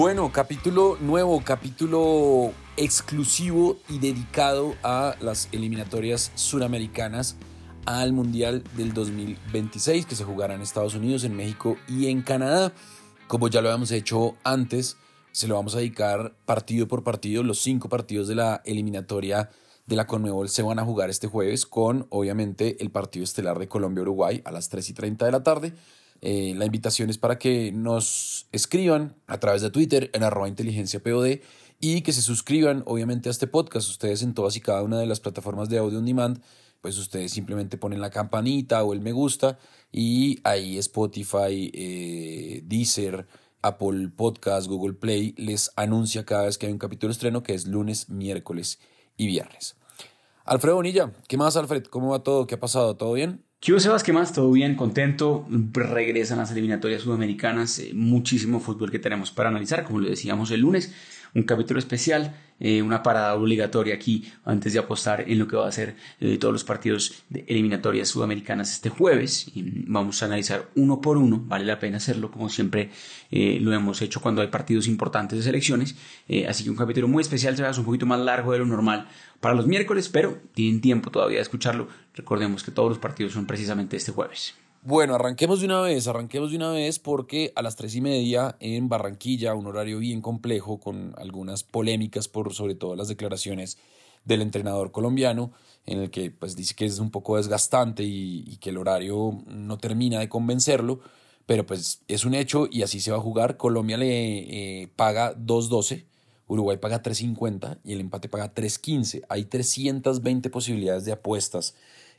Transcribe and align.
Bueno, 0.00 0.32
capítulo 0.32 0.96
nuevo, 0.98 1.42
capítulo 1.44 2.54
exclusivo 2.78 3.76
y 3.86 3.98
dedicado 3.98 4.74
a 4.82 5.14
las 5.20 5.50
eliminatorias 5.52 6.32
suramericanas 6.36 7.36
al 7.84 8.14
Mundial 8.14 8.64
del 8.78 8.94
2026 8.94 10.06
que 10.06 10.14
se 10.14 10.24
jugará 10.24 10.54
en 10.54 10.62
Estados 10.62 10.94
Unidos, 10.94 11.24
en 11.24 11.36
México 11.36 11.76
y 11.86 12.06
en 12.06 12.22
Canadá. 12.22 12.72
Como 13.28 13.48
ya 13.48 13.60
lo 13.60 13.68
habíamos 13.68 13.90
hecho 13.90 14.36
antes, 14.42 14.96
se 15.32 15.46
lo 15.46 15.56
vamos 15.56 15.74
a 15.74 15.80
dedicar 15.80 16.32
partido 16.46 16.88
por 16.88 17.04
partido. 17.04 17.42
Los 17.42 17.58
cinco 17.58 17.90
partidos 17.90 18.26
de 18.26 18.36
la 18.36 18.62
eliminatoria 18.64 19.50
de 19.84 19.96
la 19.96 20.06
Conmebol 20.06 20.48
se 20.48 20.62
van 20.62 20.78
a 20.78 20.84
jugar 20.86 21.10
este 21.10 21.26
jueves 21.26 21.66
con, 21.66 22.06
obviamente, 22.08 22.78
el 22.80 22.88
partido 22.90 23.24
estelar 23.24 23.58
de 23.58 23.68
Colombia-Uruguay 23.68 24.40
a 24.46 24.50
las 24.50 24.70
3 24.70 24.88
y 24.88 24.94
30 24.94 25.26
de 25.26 25.32
la 25.32 25.42
tarde. 25.42 25.74
Eh, 26.22 26.54
la 26.56 26.66
invitación 26.66 27.10
es 27.10 27.18
para 27.18 27.38
que 27.38 27.72
nos 27.72 28.46
escriban 28.52 29.16
a 29.26 29.38
través 29.38 29.62
de 29.62 29.70
Twitter 29.70 30.10
en 30.12 30.22
arroba 30.22 30.48
inteligencia 30.48 31.02
POD 31.02 31.40
y 31.80 32.02
que 32.02 32.12
se 32.12 32.22
suscriban, 32.22 32.82
obviamente, 32.86 33.28
a 33.28 33.32
este 33.32 33.46
podcast. 33.46 33.88
Ustedes 33.88 34.22
en 34.22 34.34
todas 34.34 34.56
y 34.56 34.60
cada 34.60 34.82
una 34.82 34.98
de 34.98 35.06
las 35.06 35.20
plataformas 35.20 35.68
de 35.68 35.78
audio 35.78 35.98
on 35.98 36.04
demand 36.04 36.40
pues 36.80 36.98
ustedes 36.98 37.32
simplemente 37.32 37.76
ponen 37.76 38.00
la 38.00 38.10
campanita 38.10 38.82
o 38.84 38.92
el 38.92 39.00
me 39.00 39.12
gusta 39.12 39.58
y 39.92 40.40
ahí 40.44 40.78
Spotify, 40.78 41.70
eh, 41.74 42.62
Deezer, 42.64 43.26
Apple 43.62 44.08
Podcast, 44.16 44.66
Google 44.66 44.94
Play 44.94 45.34
les 45.36 45.70
anuncia 45.76 46.24
cada 46.24 46.44
vez 46.44 46.56
que 46.56 46.66
hay 46.66 46.72
un 46.72 46.78
capítulo 46.78 47.12
estreno 47.12 47.42
que 47.42 47.54
es 47.54 47.66
lunes, 47.66 48.08
miércoles 48.08 48.78
y 49.16 49.26
viernes. 49.26 49.76
Alfredo 50.44 50.76
Bonilla, 50.76 51.12
¿qué 51.28 51.36
más 51.36 51.56
Alfred? 51.56 51.84
¿Cómo 51.84 52.10
va 52.10 52.22
todo? 52.22 52.46
¿Qué 52.46 52.54
ha 52.54 52.60
pasado? 52.60 52.96
¿Todo 52.96 53.12
bien? 53.12 53.44
¿Qué 53.60 53.78
Sebas? 53.78 54.02
¿Qué 54.02 54.14
más? 54.14 54.32
¿Todo 54.32 54.50
bien? 54.50 54.74
¿Contento? 54.74 55.46
Regresan 55.50 56.38
las 56.38 56.50
eliminatorias 56.50 57.02
sudamericanas. 57.02 57.78
Eh, 57.78 57.90
muchísimo 57.92 58.58
fútbol 58.58 58.90
que 58.90 58.98
tenemos 58.98 59.32
para 59.32 59.50
analizar, 59.50 59.84
como 59.84 60.00
lo 60.00 60.08
decíamos 60.08 60.50
el 60.50 60.62
lunes 60.62 60.94
un 61.34 61.42
capítulo 61.44 61.78
especial, 61.78 62.34
eh, 62.58 62.82
una 62.82 63.02
parada 63.02 63.34
obligatoria 63.34 63.94
aquí 63.94 64.30
antes 64.44 64.72
de 64.72 64.78
apostar 64.78 65.24
en 65.26 65.38
lo 65.38 65.48
que 65.48 65.56
va 65.56 65.66
a 65.66 65.72
ser 65.72 65.96
eh, 66.20 66.36
todos 66.36 66.52
los 66.52 66.64
partidos 66.64 67.22
de 67.30 67.44
eliminatorias 67.48 68.08
sudamericanas 68.08 68.72
este 68.72 68.90
jueves. 68.90 69.50
Y 69.54 69.84
vamos 69.86 70.22
a 70.22 70.26
analizar 70.26 70.68
uno 70.74 71.00
por 71.00 71.16
uno, 71.16 71.42
vale 71.46 71.64
la 71.64 71.78
pena 71.78 71.96
hacerlo 71.96 72.30
como 72.30 72.48
siempre 72.48 72.90
eh, 73.30 73.58
lo 73.60 73.72
hemos 73.72 74.02
hecho 74.02 74.20
cuando 74.20 74.42
hay 74.42 74.48
partidos 74.48 74.86
importantes 74.88 75.38
de 75.38 75.44
selecciones. 75.44 75.96
así 76.48 76.64
que 76.64 76.70
un 76.70 76.76
capítulo 76.76 77.08
muy 77.08 77.22
especial, 77.22 77.56
se 77.56 77.62
va 77.62 77.70
un 77.70 77.84
poquito 77.84 78.06
más 78.06 78.20
largo 78.20 78.52
de 78.52 78.58
lo 78.58 78.66
normal 78.66 79.08
para 79.40 79.54
los 79.54 79.66
miércoles, 79.66 80.08
pero 80.08 80.38
tienen 80.54 80.80
tiempo 80.80 81.10
todavía 81.10 81.38
de 81.38 81.42
escucharlo. 81.42 81.88
Recordemos 82.14 82.62
que 82.62 82.72
todos 82.72 82.90
los 82.90 82.98
partidos 82.98 83.32
son 83.32 83.46
precisamente 83.46 83.96
este 83.96 84.12
jueves. 84.12 84.54
Bueno, 84.82 85.14
arranquemos 85.14 85.60
de 85.60 85.66
una 85.66 85.82
vez, 85.82 86.08
arranquemos 86.08 86.52
de 86.52 86.56
una 86.56 86.70
vez 86.70 86.98
porque 86.98 87.52
a 87.54 87.60
las 87.60 87.76
tres 87.76 87.94
y 87.94 88.00
media 88.00 88.56
en 88.60 88.88
Barranquilla, 88.88 89.54
un 89.54 89.66
horario 89.66 89.98
bien 89.98 90.22
complejo 90.22 90.80
con 90.80 91.14
algunas 91.18 91.64
polémicas 91.64 92.28
por 92.28 92.54
sobre 92.54 92.74
todo 92.74 92.96
las 92.96 93.08
declaraciones 93.08 93.76
del 94.24 94.40
entrenador 94.40 94.90
colombiano, 94.90 95.52
en 95.84 95.98
el 95.98 96.10
que 96.10 96.30
pues 96.30 96.56
dice 96.56 96.74
que 96.74 96.86
es 96.86 96.98
un 96.98 97.10
poco 97.10 97.36
desgastante 97.36 98.04
y, 98.04 98.56
que 98.56 98.70
el 98.70 98.78
horario 98.78 99.42
no 99.46 99.76
termina 99.76 100.18
de 100.18 100.30
convencerlo, 100.30 101.00
pero 101.44 101.66
pues 101.66 102.00
es 102.08 102.24
un 102.24 102.32
hecho 102.32 102.66
y 102.70 102.80
así 102.80 103.00
se 103.00 103.10
va 103.10 103.18
a 103.18 103.20
jugar. 103.20 103.58
Colombia 103.58 103.98
le 103.98 104.82
eh, 104.82 104.88
paga 104.96 105.36
2.12, 105.36 106.06
Uruguay 106.46 106.78
paga 106.78 107.02
3.50 107.02 107.80
y 107.84 107.92
el 107.92 108.00
empate 108.00 108.30
paga 108.30 108.54
3.15. 108.54 109.24
Hay 109.28 109.44
320 109.44 110.48
posibilidades 110.48 111.04
de 111.04 111.12
apuestas 111.12 111.74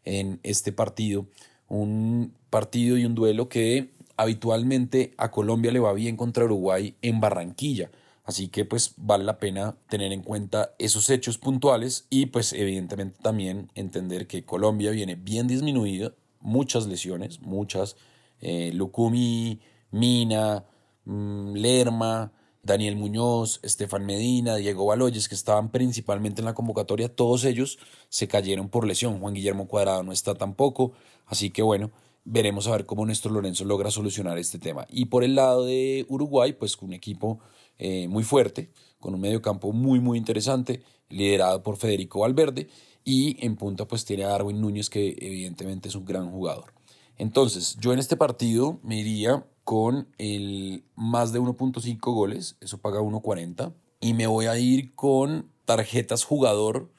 en 0.06 0.40
este 0.44 0.72
partido 0.72 1.26
un 1.72 2.34
partido 2.50 2.98
y 2.98 3.06
un 3.06 3.16
duelo 3.16 3.48
que 3.48 3.92
habitualmente 4.18 5.14
a 5.18 5.32
Colombia 5.32 5.72
le 5.72 5.80
va 5.80 5.94
bien 5.94 6.18
contra 6.18 6.44
Uruguay 6.44 6.96
en 7.02 7.22
Barranquilla. 7.22 7.90
Así 8.26 8.50
que 8.50 8.66
pues 8.66 8.94
vale 8.98 9.24
la 9.24 9.40
pena 9.40 9.78
tener 9.88 10.12
en 10.12 10.22
cuenta 10.22 10.76
esos 10.80 11.10
hechos 11.10 11.38
puntuales 11.38 12.08
y 12.10 12.28
pues 12.28 12.52
evidentemente 12.54 13.20
también 13.22 13.72
entender 13.74 14.28
que 14.28 14.44
Colombia 14.44 14.92
viene 14.92 15.16
bien 15.16 15.48
disminuida, 15.48 16.14
muchas 16.42 16.88
lesiones, 16.88 17.42
muchas, 17.42 17.96
eh, 18.42 18.72
Lucumi, 18.74 19.62
Mina, 19.92 20.66
mm, 21.06 21.54
Lerma, 21.54 22.34
Daniel 22.64 22.96
Muñoz, 22.96 23.60
Estefan 23.64 24.06
Medina, 24.06 24.56
Diego 24.56 24.86
Baloyes, 24.86 25.28
que 25.28 25.36
estaban 25.36 25.72
principalmente 25.72 26.42
en 26.42 26.46
la 26.46 26.54
convocatoria, 26.54 27.14
todos 27.14 27.44
ellos 27.44 27.80
se 28.10 28.28
cayeron 28.28 28.70
por 28.70 28.86
lesión. 28.86 29.20
Juan 29.20 29.34
Guillermo 29.34 29.68
Cuadrado 29.68 30.04
no 30.04 30.12
está 30.12 30.36
tampoco, 30.36 30.94
así 31.26 31.50
que 31.50 31.64
bueno, 31.64 31.92
veremos 32.24 32.68
a 32.68 32.72
ver 32.72 32.86
cómo 32.86 33.06
Néstor 33.06 33.32
Lorenzo 33.32 33.66
logra 33.66 33.90
solucionar 33.90 34.38
este 34.38 34.60
tema. 34.60 34.86
Y 34.90 35.06
por 35.06 35.24
el 35.24 35.36
lado 35.36 35.66
de 35.66 36.06
Uruguay, 36.08 36.54
pues 36.54 36.78
un 36.82 36.94
equipo 36.94 37.40
eh, 37.80 38.08
muy 38.08 38.24
fuerte, 38.24 38.70
con 39.00 39.16
un 39.16 39.22
medio 39.22 39.42
campo 39.42 39.72
muy, 39.72 40.00
muy 40.00 40.18
interesante, 40.18 40.84
liderado 41.10 41.64
por 41.64 41.78
Federico 41.78 42.20
Valverde, 42.20 42.70
y 43.04 43.44
en 43.44 43.56
punta 43.56 43.88
pues 43.88 44.06
tiene 44.06 44.26
a 44.26 44.30
Darwin 44.30 44.62
Núñez, 44.62 44.90
que 44.90 45.16
evidentemente 45.20 45.90
es 45.90 45.96
un 45.96 46.06
gran 46.06 46.30
jugador. 46.30 46.74
Entonces, 47.22 47.78
yo 47.80 47.94
en 47.94 48.00
este 48.00 48.18
partido 48.18 48.80
me 48.82 48.98
iría 48.98 49.46
con 49.64 50.08
el 50.18 50.84
más 50.96 51.32
de 51.32 51.40
1.5 51.40 52.00
goles, 52.16 52.58
eso 52.62 52.80
paga 52.80 53.00
1.40, 53.00 53.76
y 54.00 54.16
me 54.16 54.26
voy 54.26 54.48
a 54.48 54.58
ir 54.58 54.96
con 54.96 55.48
tarjetas 55.66 56.24
jugador 56.24 56.90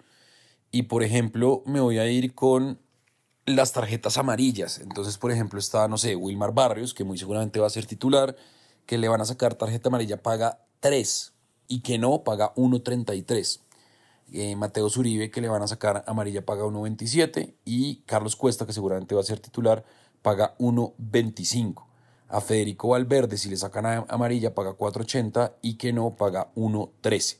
y 0.71 0.85
por 0.85 1.03
ejemplo 1.03 1.65
me 1.67 1.81
voy 1.81 1.99
a 1.99 2.09
ir 2.09 2.37
con 2.37 2.79
las 3.47 3.73
tarjetas 3.73 4.17
amarillas. 4.17 4.79
Entonces, 4.79 5.19
por 5.19 5.33
ejemplo, 5.33 5.59
está, 5.59 5.89
no 5.89 5.99
sé, 5.99 6.15
Wilmar 6.15 6.55
Barrios, 6.55 6.95
que 6.95 7.03
muy 7.03 7.19
seguramente 7.19 7.59
va 7.59 7.67
a 7.67 7.71
ser 7.71 7.87
titular, 7.87 8.37
que 8.87 8.99
le 8.99 9.09
van 9.09 9.23
a 9.23 9.25
sacar 9.25 9.57
tarjeta 9.57 9.89
amarilla, 9.89 10.23
paga 10.23 10.61
3 10.79 11.33
y 11.67 11.81
que 11.81 11.99
no, 11.99 12.23
paga 12.23 12.55
1.33. 12.55 13.59
Eh, 14.35 14.55
Mateo 14.55 14.89
Zuribe, 14.89 15.33
que 15.33 15.41
le 15.41 15.49
van 15.49 15.63
a 15.63 15.67
sacar 15.67 16.05
amarilla, 16.07 16.47
paga 16.47 16.63
1.27 16.63 17.57
y 17.65 18.03
Carlos 18.07 18.37
Cuesta, 18.37 18.67
que 18.67 18.73
seguramente 18.73 19.17
va 19.17 19.21
a 19.21 19.25
ser 19.25 19.41
titular, 19.41 19.85
paga 20.23 20.57
1.25. 20.59 21.85
A 22.29 22.41
Federico 22.41 22.89
Valverde, 22.89 23.37
si 23.37 23.51
le 23.51 23.57
sacan 23.57 24.07
amarilla, 24.09 24.55
paga 24.55 24.73
4.80 24.73 25.57
y 25.61 25.75
que 25.75 25.93
no, 25.93 26.17
paga 26.17 26.51
1.13. 26.55 27.39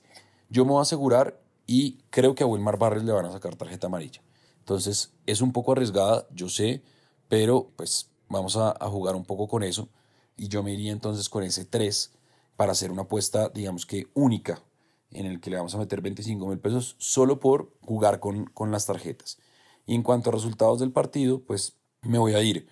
Yo 0.51 0.65
me 0.65 0.73
voy 0.73 0.81
a 0.81 0.83
asegurar 0.83 1.41
y 1.67 1.99
creo 2.11 2.35
que 2.35 2.45
a 2.45 2.47
Wilmar 2.47 2.77
Barres 2.77 3.03
le 3.05 3.13
van 3.13 3.25
a 3.25 3.33
sacar 3.33 3.57
tarjeta 3.57 3.87
amarilla. 3.87 4.21
Entonces, 4.59 5.15
es 5.25 5.41
un 5.41 5.53
poco 5.53 5.73
arriesgada, 5.73 6.27
yo 6.31 6.49
sé, 6.49 6.83
pero 7.29 7.71
pues 7.77 8.11
vamos 8.29 8.57
a, 8.57 8.77
a 8.79 8.89
jugar 8.91 9.17
un 9.17 9.25
poco 9.25 9.49
con 9.49 9.63
eso. 9.63 9.89
Y 10.37 10.49
yo 10.49 10.63
me 10.63 10.73
iría 10.75 10.93
entonces 10.93 11.29
con 11.31 11.43
ese 11.43 11.65
3 11.65 12.13
para 12.57 12.73
hacer 12.73 12.93
una 12.93 13.03
apuesta, 13.03 13.49
digamos 13.49 13.87
que 13.87 14.09
única, 14.13 14.63
en 15.11 15.27
el 15.27 15.41
que 15.41 15.51
le 15.51 15.57
vamos 15.57 15.75
a 15.75 15.79
meter 15.79 16.01
25 16.01 16.47
mil 16.47 16.59
pesos 16.59 16.97
solo 16.99 17.41
por 17.41 17.73
jugar 17.81 18.21
con, 18.21 18.47
con 18.47 18.71
las 18.71 18.87
tarjetas. 18.87 19.39
Y 19.87 19.95
en 19.95 20.03
cuanto 20.03 20.31
a 20.31 20.33
resultados 20.33 20.81
del 20.81 20.93
partido, 20.93 21.41
pues 21.41 21.77
me 22.03 22.19
voy 22.19 22.35
a 22.35 22.43
ir 22.43 22.69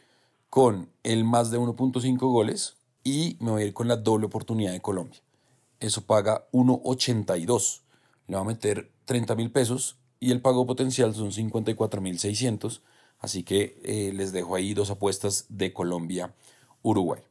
con 0.48 0.90
el 1.02 1.24
más 1.24 1.50
de 1.50 1.58
1.5 1.58 2.18
goles 2.18 2.76
y 3.04 3.36
me 3.40 3.52
voy 3.52 3.62
a 3.62 3.66
ir 3.66 3.72
con 3.72 3.88
la 3.88 3.96
doble 3.96 4.26
oportunidad 4.26 4.72
de 4.72 4.80
Colombia. 4.80 5.20
Eso 5.78 6.02
paga 6.02 6.46
1.82. 6.52 7.82
Le 8.26 8.36
va 8.36 8.42
a 8.42 8.44
meter 8.44 8.90
30 9.06 9.34
mil 9.36 9.50
pesos 9.50 9.96
y 10.18 10.32
el 10.32 10.42
pago 10.42 10.66
potencial 10.66 11.14
son 11.14 11.32
54 11.32 12.00
mil 12.00 12.18
600. 12.18 12.82
Así 13.18 13.42
que 13.42 13.80
eh, 13.84 14.12
les 14.14 14.32
dejo 14.32 14.54
ahí 14.54 14.74
dos 14.74 14.90
apuestas 14.90 15.46
de 15.48 15.72
Colombia-Uruguay. 15.72 17.22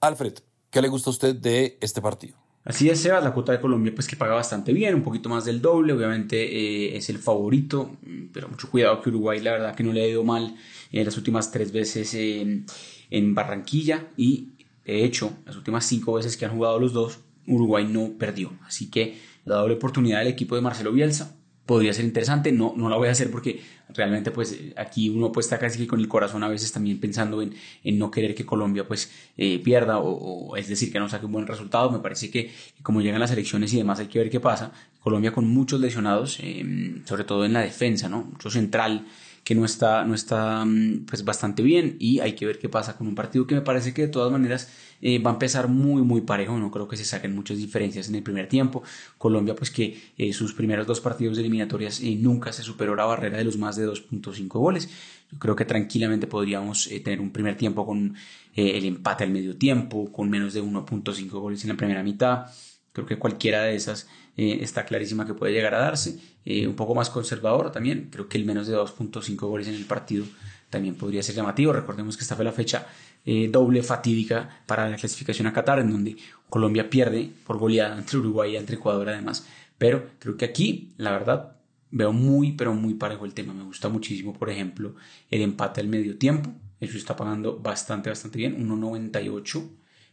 Alfred, 0.00 0.34
¿qué 0.70 0.82
le 0.82 0.88
gusta 0.88 1.10
a 1.10 1.12
usted 1.12 1.36
de 1.36 1.78
este 1.80 2.00
partido? 2.00 2.43
Así 2.64 2.88
es, 2.88 3.00
Sebas, 3.00 3.22
la 3.22 3.34
cuota 3.34 3.52
de 3.52 3.60
Colombia 3.60 3.92
pues 3.94 4.06
que 4.06 4.16
paga 4.16 4.34
bastante 4.34 4.72
bien, 4.72 4.94
un 4.94 5.02
poquito 5.02 5.28
más 5.28 5.44
del 5.44 5.60
doble, 5.60 5.92
obviamente 5.92 6.44
eh, 6.44 6.96
es 6.96 7.10
el 7.10 7.18
favorito, 7.18 7.98
pero 8.32 8.48
mucho 8.48 8.70
cuidado 8.70 9.02
que 9.02 9.10
Uruguay 9.10 9.40
la 9.40 9.52
verdad 9.52 9.74
que 9.74 9.84
no 9.84 9.92
le 9.92 10.02
ha 10.02 10.08
ido 10.08 10.24
mal 10.24 10.56
en 10.90 11.04
las 11.04 11.16
últimas 11.18 11.50
tres 11.50 11.72
veces 11.72 12.14
en, 12.14 12.64
en 13.10 13.34
Barranquilla 13.34 14.08
y 14.16 14.52
de 14.86 15.04
hecho 15.04 15.36
las 15.44 15.56
últimas 15.56 15.84
cinco 15.84 16.14
veces 16.14 16.38
que 16.38 16.46
han 16.46 16.52
jugado 16.52 16.80
los 16.80 16.94
dos, 16.94 17.18
Uruguay 17.46 17.86
no 17.86 18.12
perdió, 18.18 18.52
así 18.64 18.90
que 18.90 19.18
la 19.44 19.56
doble 19.56 19.74
oportunidad 19.74 20.20
del 20.20 20.28
equipo 20.28 20.54
de 20.54 20.62
Marcelo 20.62 20.90
Bielsa 20.90 21.36
podría 21.66 21.92
ser 21.92 22.04
interesante, 22.04 22.52
no, 22.52 22.74
no 22.76 22.88
la 22.88 22.96
voy 22.96 23.08
a 23.08 23.12
hacer 23.12 23.30
porque 23.30 23.62
realmente 23.88 24.30
pues 24.30 24.58
aquí 24.76 25.08
uno 25.08 25.32
pues 25.32 25.46
está 25.46 25.58
casi 25.58 25.78
que 25.78 25.86
con 25.86 26.00
el 26.00 26.08
corazón 26.08 26.42
a 26.42 26.48
veces 26.48 26.72
también 26.72 27.00
pensando 27.00 27.40
en, 27.40 27.54
en 27.82 27.98
no 27.98 28.10
querer 28.10 28.34
que 28.34 28.44
Colombia 28.44 28.86
pues 28.86 29.10
eh, 29.36 29.58
pierda 29.60 29.98
o, 29.98 30.56
es 30.56 30.68
decir 30.68 30.92
que 30.92 30.98
no 30.98 31.08
saque 31.08 31.26
un 31.26 31.32
buen 31.32 31.46
resultado, 31.46 31.90
me 31.90 32.00
parece 32.00 32.30
que, 32.30 32.52
como 32.82 33.00
llegan 33.00 33.20
las 33.20 33.30
elecciones 33.30 33.72
y 33.72 33.78
demás 33.78 33.98
hay 33.98 34.08
que 34.08 34.18
ver 34.18 34.30
qué 34.30 34.40
pasa, 34.40 34.72
Colombia 35.00 35.32
con 35.32 35.46
muchos 35.46 35.80
lesionados, 35.80 36.38
em, 36.40 37.04
sobre 37.06 37.24
todo 37.24 37.44
en 37.44 37.54
la 37.54 37.60
defensa, 37.60 38.08
¿no? 38.08 38.24
mucho 38.24 38.50
central 38.50 39.06
que 39.42 39.54
no 39.54 39.64
está, 39.64 40.04
no 40.04 40.14
está 40.14 40.64
mm, 40.64 41.06
pues 41.06 41.24
bastante 41.24 41.62
bien 41.62 41.96
y 41.98 42.20
hay 42.20 42.34
que 42.34 42.46
ver 42.46 42.58
qué 42.58 42.68
pasa 42.68 42.96
con 42.96 43.06
un 43.06 43.14
partido 43.14 43.46
que 43.46 43.54
me 43.54 43.60
parece 43.60 43.92
que 43.94 44.02
de 44.02 44.08
todas 44.08 44.32
maneras 44.32 44.70
eh, 45.00 45.18
va 45.18 45.30
a 45.30 45.34
empezar 45.34 45.68
muy 45.68 46.02
muy 46.02 46.22
parejo, 46.22 46.58
no 46.58 46.70
creo 46.70 46.88
que 46.88 46.96
se 46.96 47.04
saquen 47.04 47.34
muchas 47.34 47.58
diferencias 47.58 48.08
en 48.08 48.14
el 48.14 48.22
primer 48.22 48.48
tiempo. 48.48 48.82
Colombia 49.18 49.54
pues 49.54 49.70
que 49.70 50.00
eh, 50.16 50.32
sus 50.32 50.54
primeros 50.54 50.86
dos 50.86 51.00
partidos 51.00 51.36
de 51.36 51.42
eliminatorias 51.42 52.00
eh, 52.00 52.16
nunca 52.18 52.52
se 52.52 52.62
superó 52.62 52.94
la 52.94 53.04
barrera 53.04 53.38
de 53.38 53.44
los 53.44 53.58
más 53.58 53.76
de 53.76 53.86
2.5 53.86 54.48
goles. 54.48 54.88
Yo 55.30 55.38
creo 55.38 55.56
que 55.56 55.64
tranquilamente 55.64 56.26
podríamos 56.26 56.88
tener 57.02 57.20
un 57.20 57.30
primer 57.30 57.56
tiempo 57.56 57.86
con 57.86 58.14
el 58.54 58.84
empate 58.84 59.24
al 59.24 59.30
medio 59.30 59.56
tiempo, 59.56 60.12
con 60.12 60.30
menos 60.30 60.54
de 60.54 60.62
1.5 60.62 61.28
goles 61.30 61.64
en 61.64 61.70
la 61.70 61.76
primera 61.76 62.02
mitad 62.02 62.46
Creo 62.92 63.06
que 63.06 63.18
cualquiera 63.18 63.62
de 63.64 63.74
esas 63.74 64.06
está 64.36 64.84
clarísima 64.84 65.26
que 65.26 65.34
puede 65.34 65.52
llegar 65.52 65.74
a 65.74 65.78
darse. 65.78 66.20
Un 66.46 66.76
poco 66.76 66.94
más 66.94 67.10
conservador 67.10 67.72
también. 67.72 68.08
Creo 68.12 68.28
que 68.28 68.38
el 68.38 68.44
menos 68.44 68.68
de 68.68 68.76
2.5 68.76 69.36
goles 69.48 69.66
en 69.66 69.74
el 69.74 69.84
partido 69.84 70.24
también 70.70 70.94
podría 70.94 71.22
ser 71.22 71.34
llamativo. 71.34 71.72
Recordemos 71.72 72.16
que 72.16 72.22
esta 72.22 72.36
fue 72.36 72.44
la 72.44 72.52
fecha 72.52 72.86
eh, 73.24 73.48
doble 73.50 73.82
fatídica 73.82 74.62
para 74.66 74.88
la 74.88 74.96
clasificación 74.96 75.46
a 75.46 75.52
Qatar, 75.52 75.78
en 75.78 75.90
donde 75.90 76.16
Colombia 76.50 76.90
pierde 76.90 77.30
por 77.46 77.58
goleada 77.58 77.96
entre 77.98 78.18
Uruguay 78.18 78.52
y 78.52 78.56
entre 78.56 78.76
Ecuador 78.76 79.08
además. 79.08 79.46
Pero 79.78 80.10
creo 80.18 80.36
que 80.36 80.44
aquí, 80.44 80.92
la 80.98 81.10
verdad, 81.12 81.56
veo 81.90 82.12
muy, 82.12 82.52
pero 82.52 82.74
muy 82.74 82.94
parejo 82.94 83.24
el 83.24 83.34
tema. 83.34 83.54
Me 83.54 83.64
gusta 83.64 83.88
muchísimo, 83.88 84.32
por 84.32 84.50
ejemplo, 84.50 84.94
el 85.30 85.42
empate 85.42 85.80
al 85.80 85.88
medio 85.88 86.18
tiempo. 86.18 86.52
Eso 86.80 86.98
está 86.98 87.16
pagando 87.16 87.58
bastante, 87.58 88.10
bastante 88.10 88.38
bien. 88.38 88.56
1.98 88.68 89.70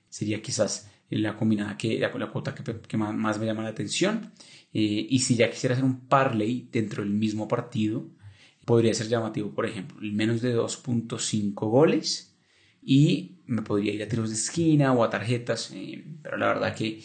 sería 0.09 0.41
quizás 0.41 0.89
la 1.09 1.35
combinada 1.35 1.77
que 1.77 1.99
la, 1.99 2.09
la 2.17 2.31
cuota 2.31 2.55
que, 2.55 2.97
más, 2.97 3.39
me 3.39 3.45
llama 3.45 3.63
la 3.63 3.69
atención. 3.69 4.31
Eh, 4.73 5.07
y 5.09 5.19
si 5.19 5.35
ya 5.35 5.49
quisiera 5.49 5.73
hacer 5.73 5.85
un 5.85 6.07
parlay 6.07 6.69
dentro 6.71 7.03
del 7.03 7.11
mismo 7.11 7.47
partido, 7.47 8.09
podría 8.65 8.93
ser 8.93 9.09
llamativo, 9.09 9.51
por 9.53 9.65
ejemplo, 9.65 9.99
el 10.01 10.13
menos 10.13 10.41
de 10.41 10.55
2.5 10.55 11.53
goles 11.69 12.30
y 12.81 13.37
me 13.45 13.61
podría 13.61 13.93
ir 13.93 14.03
a 14.03 14.07
tiros 14.07 14.29
de 14.29 14.35
esquina 14.35 14.93
o 14.93 15.03
a 15.03 15.09
tarjetas, 15.09 15.71
eh, 15.73 16.03
pero 16.21 16.37
la 16.37 16.47
verdad 16.47 16.75
que 16.75 17.01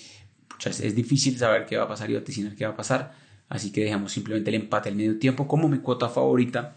es 0.64 0.94
difícil 0.94 1.36
saber 1.36 1.66
qué 1.66 1.76
va 1.76 1.84
a 1.84 1.88
pasar 1.88 2.10
y 2.10 2.14
vaticinar 2.14 2.54
qué 2.54 2.64
va 2.64 2.72
a 2.72 2.76
pasar, 2.76 3.14
así 3.48 3.72
que 3.72 3.84
dejamos 3.84 4.12
simplemente 4.12 4.50
el 4.50 4.56
empate 4.56 4.88
al 4.88 4.96
medio 4.96 5.18
tiempo 5.18 5.46
como 5.46 5.68
mi 5.68 5.78
cuota 5.78 6.08
favorita 6.08 6.76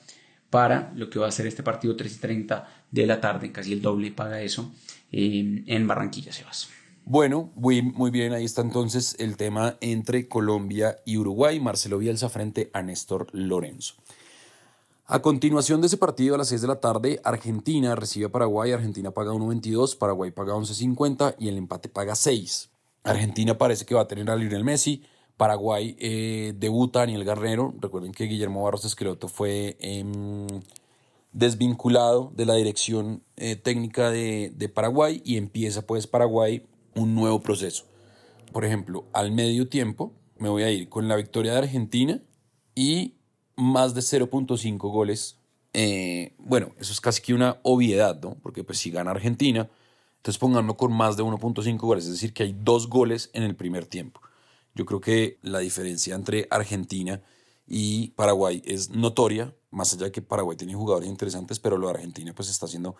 para 0.50 0.92
lo 0.96 1.10
que 1.10 1.19
va 1.19 1.28
a 1.28 1.31
ser 1.31 1.48
este 1.48 1.63
partido 1.63 1.96
3 1.96 2.16
y 2.16 2.19
30 2.19 2.68
de 2.92 3.06
la 3.06 3.22
tarde, 3.22 3.51
casi 3.51 3.74
el 3.74 3.81
doble 3.81 4.12
paga 4.12 4.42
eso, 4.42 4.74
eh, 5.12 5.63
en 5.66 5.88
Barranquilla, 5.88 6.31
Sebas. 6.31 6.69
Bueno, 7.06 7.52
muy, 7.56 7.81
muy 7.81 8.12
bien, 8.12 8.34
ahí 8.34 8.45
está 8.45 8.62
entonces 8.62 9.16
el 9.18 9.36
tema 9.36 9.78
entre 9.81 10.28
Colombia 10.28 10.98
y 11.06 11.18
Uruguay. 11.18 11.60
Marcelo 11.60 11.98
Bielsa 11.98 12.30
frente 12.30 12.69
a 12.72 12.84
Néstor 12.84 13.28
Lorenzo. 13.31 13.95
A 15.11 15.23
continuación 15.23 15.81
de 15.81 15.88
ese 15.88 15.97
partido 15.97 16.35
a 16.35 16.38
las 16.38 16.50
6 16.50 16.61
de 16.61 16.67
la 16.67 16.79
tarde, 16.79 17.19
Argentina 17.23 17.95
recibe 17.95 18.27
a 18.27 18.29
Paraguay, 18.29 18.73
Argentina 18.73 19.09
paga 19.09 19.31
1.22, 19.31 19.97
Paraguay 19.97 20.29
paga 20.29 20.53
11.50 20.53 21.33
y 21.39 21.47
el 21.47 21.57
empate 21.57 21.89
paga 21.89 22.13
6. 22.13 22.69
Argentina 23.06 23.57
parece 23.57 23.85
que 23.85 23.95
va 23.95 24.01
a 24.01 24.07
tener 24.07 24.29
a 24.29 24.35
Lionel 24.35 24.63
Messi, 24.63 25.01
Paraguay 25.35 25.95
eh, 25.97 26.53
debuta 26.56 27.00
a 27.00 27.01
Daniel 27.07 27.25
Guerrero, 27.25 27.73
recuerden 27.79 28.11
que 28.11 28.25
Guillermo 28.25 28.61
Barros 28.61 28.85
Esqueloto 28.85 29.29
fue 29.29 29.77
em, 29.79 30.45
desvinculado 31.31 32.31
de 32.35 32.45
la 32.45 32.53
dirección 32.53 33.23
eh, 33.35 33.56
técnica 33.56 34.11
de, 34.11 34.53
de 34.56 34.69
Paraguay 34.69 35.23
y 35.25 35.38
empieza 35.38 35.88
pues 35.88 36.06
Paraguay 36.06 36.67
un 36.94 37.15
nuevo 37.15 37.41
proceso. 37.41 37.85
Por 38.51 38.63
ejemplo, 38.63 39.06
al 39.13 39.31
medio 39.31 39.69
tiempo 39.69 40.13
me 40.38 40.50
voy 40.50 40.61
a 40.61 40.69
ir 40.69 40.88
con 40.88 41.07
la 41.07 41.15
victoria 41.15 41.53
de 41.53 41.57
Argentina 41.57 42.21
y 42.75 43.15
más 43.59 43.94
de 43.94 44.01
0.5 44.01 44.77
goles. 44.91 45.38
Eh, 45.73 46.33
bueno, 46.38 46.71
eso 46.79 46.91
es 46.91 47.01
casi 47.01 47.21
que 47.21 47.33
una 47.33 47.59
obviedad, 47.63 48.19
¿no? 48.21 48.35
Porque 48.41 48.63
pues 48.63 48.79
si 48.79 48.91
gana 48.91 49.11
Argentina, 49.11 49.69
entonces 50.17 50.39
ponganlo 50.39 50.77
con 50.77 50.91
más 50.91 51.17
de 51.17 51.23
1.5 51.23 51.77
goles, 51.77 52.06
es 52.06 52.11
decir, 52.11 52.33
que 52.33 52.44
hay 52.44 52.56
dos 52.59 52.88
goles 52.88 53.29
en 53.33 53.44
el 53.44 53.56
primer 53.56 53.85
tiempo. 53.85 54.21
Yo 54.75 54.85
creo 54.85 55.01
que 55.01 55.38
la 55.41 55.59
diferencia 55.59 56.15
entre 56.15 56.47
Argentina 56.50 57.21
y 57.67 58.09
Paraguay 58.09 58.61
es 58.65 58.89
notoria, 58.89 59.53
más 59.71 59.94
allá 59.94 60.06
de 60.06 60.11
que 60.11 60.21
Paraguay 60.21 60.57
tiene 60.57 60.73
jugadores 60.73 61.09
interesantes, 61.09 61.59
pero 61.59 61.77
lo 61.77 61.88
de 61.88 61.94
Argentina 61.95 62.33
pues 62.33 62.50
está 62.50 62.67
siendo 62.67 62.95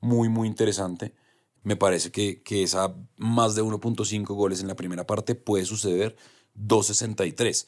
muy, 0.00 0.28
muy 0.28 0.48
interesante 0.48 1.14
me 1.62 1.76
parece 1.76 2.10
que, 2.10 2.42
que 2.42 2.62
esa 2.62 2.94
más 3.16 3.54
de 3.54 3.62
1.5 3.62 4.26
goles 4.34 4.60
en 4.60 4.68
la 4.68 4.76
primera 4.76 5.06
parte 5.06 5.34
puede 5.34 5.64
suceder 5.64 6.16
2.63. 6.56 7.66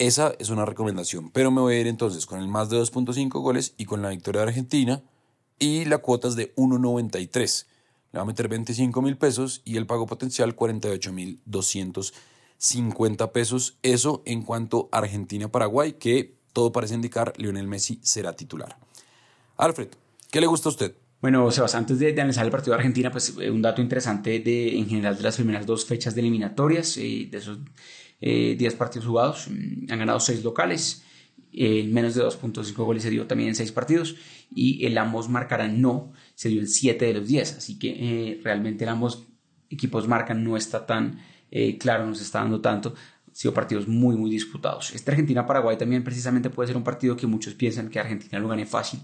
Esa 0.00 0.34
es 0.38 0.48
una 0.48 0.64
recomendación, 0.64 1.30
pero 1.30 1.50
me 1.50 1.60
voy 1.60 1.74
a 1.74 1.80
ir 1.80 1.86
entonces 1.86 2.24
con 2.24 2.40
el 2.40 2.48
más 2.48 2.70
de 2.70 2.78
2.5 2.78 3.28
goles 3.42 3.74
y 3.76 3.84
con 3.84 4.00
la 4.00 4.08
victoria 4.08 4.40
de 4.40 4.48
Argentina 4.48 5.02
y 5.58 5.84
la 5.84 5.98
cuota 5.98 6.26
es 6.26 6.36
de 6.36 6.54
1.93. 6.54 7.66
Le 8.12 8.16
va 8.16 8.22
a 8.22 8.24
meter 8.24 8.48
25 8.48 9.02
mil 9.02 9.18
pesos 9.18 9.60
y 9.62 9.76
el 9.76 9.84
pago 9.84 10.06
potencial 10.06 10.54
48 10.54 11.12
mil 11.12 11.42
250 11.44 13.32
pesos. 13.32 13.76
Eso 13.82 14.22
en 14.24 14.40
cuanto 14.40 14.88
a 14.90 15.00
Argentina-Paraguay, 15.00 15.92
que 15.92 16.34
todo 16.54 16.72
parece 16.72 16.94
indicar 16.94 17.34
Lionel 17.36 17.68
Messi 17.68 18.00
será 18.02 18.34
titular. 18.34 18.78
Alfred, 19.58 19.88
¿qué 20.30 20.40
le 20.40 20.46
gusta 20.46 20.70
a 20.70 20.72
usted? 20.72 20.94
Bueno, 21.20 21.50
Sebas, 21.50 21.74
antes 21.74 21.98
de, 21.98 22.12
analizar 22.12 22.46
el 22.46 22.50
partido 22.50 22.72
de 22.72 22.78
Argentina, 22.78 23.10
pues 23.10 23.34
eh, 23.38 23.50
un 23.50 23.60
dato 23.60 23.82
interesante 23.82 24.40
de, 24.40 24.78
en 24.78 24.88
general 24.88 25.18
de 25.18 25.24
las 25.24 25.36
primeras 25.36 25.66
dos 25.66 25.84
fechas 25.84 26.14
de 26.14 26.22
eliminatorias, 26.22 26.96
eh, 26.96 27.28
de 27.30 27.36
esos 27.36 27.58
10 28.20 28.60
eh, 28.60 28.76
partidos 28.76 29.06
jugados, 29.06 29.48
mm, 29.48 29.90
han 29.90 29.98
ganado 29.98 30.20
6 30.20 30.44
locales, 30.44 31.04
menos 31.52 32.14
de 32.14 32.22
2.5 32.22 32.84
goles 32.84 33.02
se 33.02 33.10
dio 33.10 33.26
también 33.26 33.48
en 33.48 33.54
6 33.54 33.72
partidos, 33.72 34.16
y 34.54 34.86
el 34.86 34.96
ambos 34.98 35.28
marcarán 35.28 35.80
no 35.80 36.12
se 36.34 36.48
dio 36.48 36.60
en 36.60 36.68
7 36.68 37.04
de 37.04 37.14
los 37.14 37.26
10, 37.26 37.56
así 37.56 37.78
que 37.78 38.40
realmente 38.44 38.84
el 38.84 38.90
ambos 38.90 39.26
equipos 39.68 40.06
marcan 40.06 40.44
no 40.44 40.56
está 40.56 40.86
tan 40.86 41.20
claro, 41.80 42.06
no 42.06 42.14
se 42.14 42.22
está 42.22 42.38
dando 42.38 42.60
tanto, 42.60 42.94
han 43.26 43.34
sido 43.34 43.52
partidos 43.52 43.88
muy, 43.88 44.16
muy 44.16 44.30
disputados. 44.30 44.94
Este 44.94 45.10
Argentina-Paraguay 45.10 45.76
también 45.76 46.04
precisamente 46.04 46.50
puede 46.50 46.68
ser 46.68 46.76
un 46.76 46.84
partido 46.84 47.16
que 47.16 47.26
muchos 47.26 47.54
piensan 47.54 47.88
que 47.88 47.98
Argentina 47.98 48.38
lo 48.38 48.46
gane 48.46 48.64
fácil, 48.64 49.00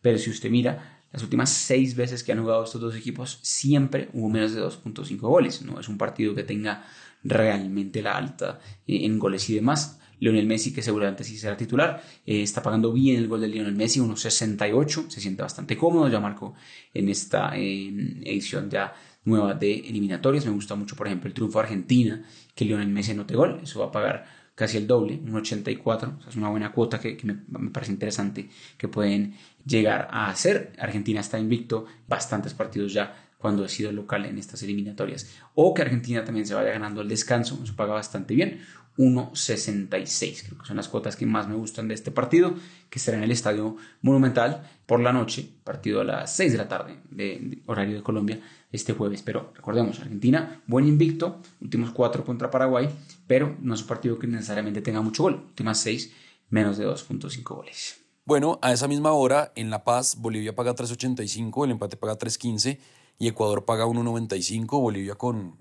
pero 0.00 0.16
si 0.18 0.30
usted 0.30 0.48
mira 0.48 0.99
las 1.12 1.22
últimas 1.22 1.50
seis 1.50 1.96
veces 1.96 2.22
que 2.22 2.32
han 2.32 2.40
jugado 2.40 2.64
estos 2.64 2.80
dos 2.80 2.94
equipos, 2.94 3.40
siempre 3.42 4.08
hubo 4.12 4.28
menos 4.28 4.52
de 4.54 4.62
2.5 4.62 5.18
goles. 5.18 5.62
No 5.62 5.80
es 5.80 5.88
un 5.88 5.98
partido 5.98 6.34
que 6.34 6.44
tenga 6.44 6.84
realmente 7.24 8.00
la 8.02 8.16
alta 8.16 8.60
eh, 8.86 9.04
en 9.04 9.18
goles 9.18 9.48
y 9.50 9.54
demás. 9.54 9.98
Lionel 10.20 10.46
Messi, 10.46 10.72
que 10.72 10.82
seguramente 10.82 11.24
sí 11.24 11.38
será 11.38 11.56
titular, 11.56 12.02
eh, 12.26 12.42
está 12.42 12.62
pagando 12.62 12.92
bien 12.92 13.16
el 13.16 13.26
gol 13.26 13.40
de 13.40 13.48
Lionel 13.48 13.74
Messi, 13.74 14.00
1.68, 14.00 15.08
se 15.08 15.18
siente 15.18 15.42
bastante 15.42 15.78
cómodo, 15.78 16.08
ya 16.08 16.20
marcó 16.20 16.54
en 16.92 17.08
esta 17.08 17.56
edición 17.56 18.68
ya 18.68 18.92
nueva 19.24 19.54
de 19.54 19.78
eliminatorias. 19.78 20.44
Me 20.44 20.52
gusta 20.52 20.74
mucho, 20.74 20.94
por 20.94 21.06
ejemplo, 21.06 21.26
el 21.26 21.34
triunfo 21.34 21.58
de 21.58 21.64
Argentina, 21.64 22.22
que 22.54 22.66
Lionel 22.66 22.88
Messi 22.88 23.14
note 23.14 23.34
gol, 23.34 23.60
eso 23.62 23.80
va 23.80 23.86
a 23.86 23.92
pagar 23.92 24.39
casi 24.60 24.76
el 24.76 24.86
doble, 24.86 25.18
un 25.24 25.34
84, 25.36 26.18
es 26.28 26.36
una 26.36 26.50
buena 26.50 26.70
cuota 26.70 27.00
que, 27.00 27.16
me, 27.22 27.70
parece 27.70 27.92
interesante 27.92 28.50
que 28.76 28.88
pueden 28.88 29.34
llegar 29.64 30.06
a 30.10 30.28
hacer. 30.28 30.74
Argentina 30.78 31.20
está 31.20 31.38
invicto 31.38 31.86
bastantes 32.06 32.52
partidos 32.52 32.92
ya 32.92 33.30
cuando 33.38 33.64
ha 33.64 33.70
sido 33.70 33.90
local 33.90 34.26
en 34.26 34.36
estas 34.36 34.62
eliminatorias. 34.62 35.34
O 35.54 35.72
que 35.72 35.80
Argentina 35.80 36.26
también 36.26 36.44
se 36.46 36.52
vaya 36.52 36.72
ganando 36.72 37.00
el 37.00 37.08
descanso, 37.08 37.58
eso 37.64 37.74
paga 37.74 37.94
bastante 37.94 38.34
bien. 38.34 38.60
1.66, 38.98 40.44
creo 40.44 40.58
que 40.58 40.66
son 40.66 40.76
las 40.76 40.88
cuotas 40.88 41.16
que 41.16 41.24
más 41.24 41.48
me 41.48 41.54
gustan 41.54 41.88
de 41.88 41.94
este 41.94 42.10
partido, 42.10 42.54
que 42.90 42.98
será 42.98 43.16
en 43.16 43.22
el 43.22 43.30
Estadio 43.30 43.78
Monumental 44.02 44.68
por 44.84 45.00
la 45.00 45.10
noche, 45.10 45.48
partido 45.64 46.02
a 46.02 46.04
las 46.04 46.36
6 46.36 46.52
de 46.52 46.58
la 46.58 46.68
tarde 46.68 47.00
de 47.08 47.62
horario 47.64 47.96
de 47.96 48.02
Colombia, 48.02 48.40
este 48.72 48.92
jueves. 48.92 49.22
Pero 49.22 49.52
recordemos, 49.54 50.00
Argentina, 50.00 50.62
buen 50.66 50.86
invicto, 50.86 51.40
últimos 51.60 51.90
cuatro 51.90 52.24
contra 52.24 52.50
Paraguay, 52.50 52.88
pero 53.26 53.56
no 53.60 53.74
es 53.74 53.82
un 53.82 53.86
partido 53.86 54.18
que 54.18 54.26
necesariamente 54.26 54.82
tenga 54.82 55.00
mucho 55.00 55.24
gol. 55.24 55.42
Últimas 55.48 55.80
seis, 55.80 56.12
menos 56.48 56.78
de 56.78 56.86
2.5 56.86 57.42
goles. 57.42 58.00
Bueno, 58.24 58.58
a 58.62 58.72
esa 58.72 58.86
misma 58.86 59.12
hora, 59.12 59.52
en 59.56 59.70
La 59.70 59.82
Paz, 59.82 60.16
Bolivia 60.18 60.54
paga 60.54 60.74
3.85, 60.74 61.64
el 61.64 61.72
empate 61.72 61.96
paga 61.96 62.18
3.15 62.18 62.78
y 63.18 63.28
Ecuador 63.28 63.64
paga 63.64 63.86
1.95. 63.86 64.80
Bolivia 64.80 65.14
con, 65.14 65.56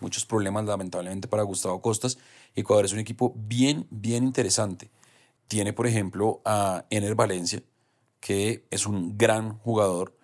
muchos 0.00 0.26
problemas 0.26 0.64
lamentablemente 0.66 1.26
para 1.26 1.42
Gustavo 1.42 1.80
Costas. 1.80 2.18
Ecuador 2.54 2.84
es 2.84 2.92
un 2.92 2.98
equipo 2.98 3.34
bien, 3.36 3.86
bien 3.90 4.24
interesante. 4.24 4.90
Tiene, 5.48 5.72
por 5.72 5.86
ejemplo, 5.86 6.42
a 6.44 6.84
Ener 6.90 7.14
Valencia, 7.14 7.62
que 8.20 8.66
es 8.70 8.86
un 8.86 9.16
gran 9.16 9.56
jugador, 9.58 10.17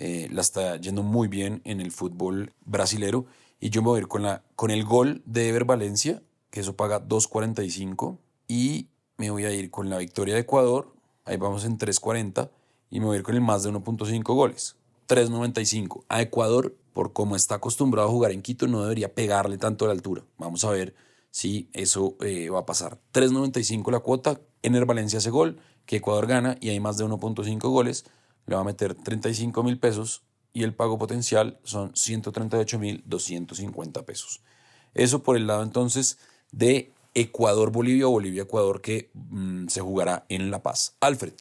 eh, 0.00 0.28
la 0.32 0.40
está 0.40 0.76
yendo 0.76 1.02
muy 1.02 1.28
bien 1.28 1.60
en 1.64 1.80
el 1.80 1.92
fútbol 1.92 2.54
brasilero. 2.64 3.26
Y 3.60 3.68
yo 3.68 3.82
me 3.82 3.88
voy 3.88 3.98
a 3.98 4.00
ir 4.00 4.08
con, 4.08 4.22
la, 4.22 4.42
con 4.56 4.70
el 4.70 4.82
gol 4.82 5.22
de 5.26 5.48
Ever 5.50 5.66
Valencia, 5.66 6.22
que 6.50 6.60
eso 6.60 6.74
paga 6.74 7.06
2.45. 7.06 8.16
Y 8.48 8.88
me 9.18 9.30
voy 9.30 9.44
a 9.44 9.52
ir 9.52 9.70
con 9.70 9.90
la 9.90 9.98
victoria 9.98 10.34
de 10.34 10.40
Ecuador, 10.40 10.92
ahí 11.26 11.36
vamos 11.36 11.66
en 11.66 11.78
3.40. 11.78 12.50
Y 12.88 12.98
me 12.98 13.06
voy 13.06 13.16
a 13.16 13.18
ir 13.18 13.22
con 13.22 13.34
el 13.34 13.42
más 13.42 13.62
de 13.62 13.70
1.5 13.70 14.22
goles, 14.34 14.76
3.95. 15.06 16.04
A 16.08 16.22
Ecuador, 16.22 16.74
por 16.94 17.12
como 17.12 17.36
está 17.36 17.56
acostumbrado 17.56 18.08
a 18.08 18.10
jugar 18.10 18.32
en 18.32 18.40
Quito, 18.40 18.66
no 18.66 18.82
debería 18.82 19.14
pegarle 19.14 19.58
tanto 19.58 19.84
a 19.84 19.88
la 19.88 19.92
altura. 19.92 20.24
Vamos 20.38 20.64
a 20.64 20.70
ver 20.70 20.94
si 21.30 21.68
eso 21.74 22.16
eh, 22.22 22.48
va 22.48 22.60
a 22.60 22.66
pasar. 22.66 22.98
3.95 23.12 23.92
la 23.92 24.00
cuota, 24.00 24.40
Ener 24.62 24.86
Valencia 24.86 25.18
hace 25.18 25.30
gol, 25.30 25.58
que 25.84 25.96
Ecuador 25.96 26.26
gana 26.26 26.56
y 26.58 26.70
hay 26.70 26.80
más 26.80 26.96
de 26.96 27.04
1.5 27.04 27.60
goles 27.68 28.06
le 28.50 28.56
va 28.56 28.62
a 28.62 28.64
meter 28.64 28.94
35 28.94 29.62
mil 29.62 29.78
pesos 29.78 30.24
y 30.52 30.64
el 30.64 30.74
pago 30.74 30.98
potencial 30.98 31.58
son 31.62 31.92
138 31.94 32.78
mil 32.78 33.02
250 33.06 34.04
pesos. 34.04 34.42
Eso 34.92 35.22
por 35.22 35.36
el 35.36 35.46
lado 35.46 35.62
entonces 35.62 36.18
de 36.50 36.92
Ecuador-Bolivia 37.14 38.08
o 38.08 38.10
Bolivia-Ecuador 38.10 38.80
que 38.80 39.10
mm, 39.14 39.68
se 39.68 39.80
jugará 39.80 40.26
en 40.28 40.50
La 40.50 40.62
Paz. 40.62 40.96
Alfred, 41.00 41.34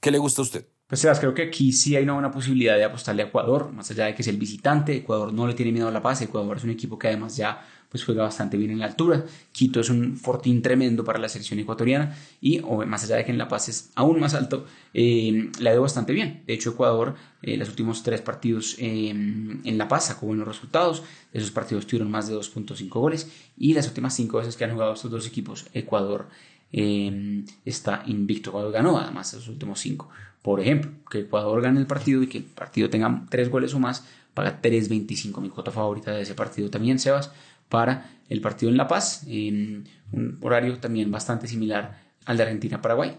¿qué 0.00 0.10
le 0.10 0.18
gusta 0.18 0.40
a 0.40 0.44
usted? 0.44 0.66
Pues 0.86 1.02
Sebas, 1.02 1.20
creo 1.20 1.34
que 1.34 1.42
aquí 1.42 1.72
sí 1.72 1.94
hay 1.94 2.02
una 2.02 2.14
buena 2.14 2.30
posibilidad 2.30 2.76
de 2.76 2.84
apostarle 2.84 3.22
a 3.22 3.26
Ecuador, 3.26 3.70
más 3.70 3.90
allá 3.90 4.06
de 4.06 4.14
que 4.14 4.22
es 4.22 4.28
el 4.28 4.38
visitante, 4.38 4.96
Ecuador 4.96 5.32
no 5.32 5.46
le 5.46 5.54
tiene 5.54 5.70
miedo 5.70 5.86
a 5.86 5.92
la 5.92 6.02
paz, 6.02 6.20
Ecuador 6.22 6.56
es 6.56 6.64
un 6.64 6.70
equipo 6.70 6.98
que 6.98 7.06
además 7.06 7.36
ya 7.36 7.64
pues 7.90 8.04
juega 8.04 8.22
bastante 8.22 8.56
bien 8.56 8.70
en 8.70 8.78
la 8.78 8.86
altura, 8.86 9.24
Quito 9.52 9.80
es 9.80 9.90
un 9.90 10.16
fortín 10.16 10.62
tremendo 10.62 11.04
para 11.04 11.18
la 11.18 11.28
selección 11.28 11.58
ecuatoriana 11.58 12.16
y 12.40 12.60
más 12.86 13.04
allá 13.04 13.16
de 13.16 13.24
que 13.24 13.32
en 13.32 13.38
La 13.38 13.48
Paz 13.48 13.68
es 13.68 13.90
aún 13.96 14.20
más 14.20 14.34
alto, 14.34 14.64
eh, 14.94 15.50
ha 15.58 15.72
ido 15.72 15.82
bastante 15.82 16.12
bien. 16.12 16.42
De 16.46 16.54
hecho, 16.54 16.70
Ecuador, 16.70 17.16
eh, 17.42 17.56
los 17.56 17.68
últimos 17.68 18.02
tres 18.02 18.22
partidos 18.22 18.76
eh, 18.78 19.10
en 19.10 19.78
La 19.78 19.88
Paz 19.88 20.06
sacó 20.06 20.26
buenos 20.26 20.46
resultados, 20.46 21.02
esos 21.32 21.50
partidos 21.50 21.86
tuvieron 21.86 22.10
más 22.10 22.28
de 22.28 22.36
2.5 22.36 22.88
goles 22.88 23.30
y 23.58 23.74
las 23.74 23.88
últimas 23.88 24.14
cinco 24.14 24.38
veces 24.38 24.56
que 24.56 24.64
han 24.64 24.72
jugado 24.72 24.94
estos 24.94 25.10
dos 25.10 25.26
equipos, 25.26 25.66
Ecuador 25.74 26.28
está 26.72 28.04
invicto, 28.06 28.50
Ecuador 28.50 28.72
ganó 28.72 28.98
además 28.98 29.34
esos 29.34 29.48
últimos 29.48 29.80
cinco. 29.80 30.08
Por 30.40 30.60
ejemplo, 30.60 30.92
que 31.10 31.18
Ecuador 31.20 31.60
gane 31.60 31.80
el 31.80 31.86
partido 31.86 32.22
y 32.22 32.28
que 32.28 32.38
el 32.38 32.44
partido 32.44 32.88
tenga 32.88 33.26
tres 33.28 33.50
goles 33.50 33.74
o 33.74 33.80
más, 33.80 34.04
paga 34.34 34.60
3.25. 34.62 35.40
Mi 35.40 35.50
cuota 35.50 35.70
favorita 35.70 36.12
de 36.12 36.22
ese 36.22 36.34
partido 36.34 36.70
también, 36.70 36.98
Sebas, 36.98 37.30
para 37.70 38.18
el 38.28 38.42
partido 38.42 38.70
en 38.70 38.76
La 38.76 38.86
Paz, 38.86 39.24
en 39.26 39.88
un 40.12 40.38
horario 40.42 40.78
también 40.78 41.10
bastante 41.10 41.48
similar 41.48 41.98
al 42.26 42.36
de 42.36 42.42
Argentina-Paraguay. 42.42 43.16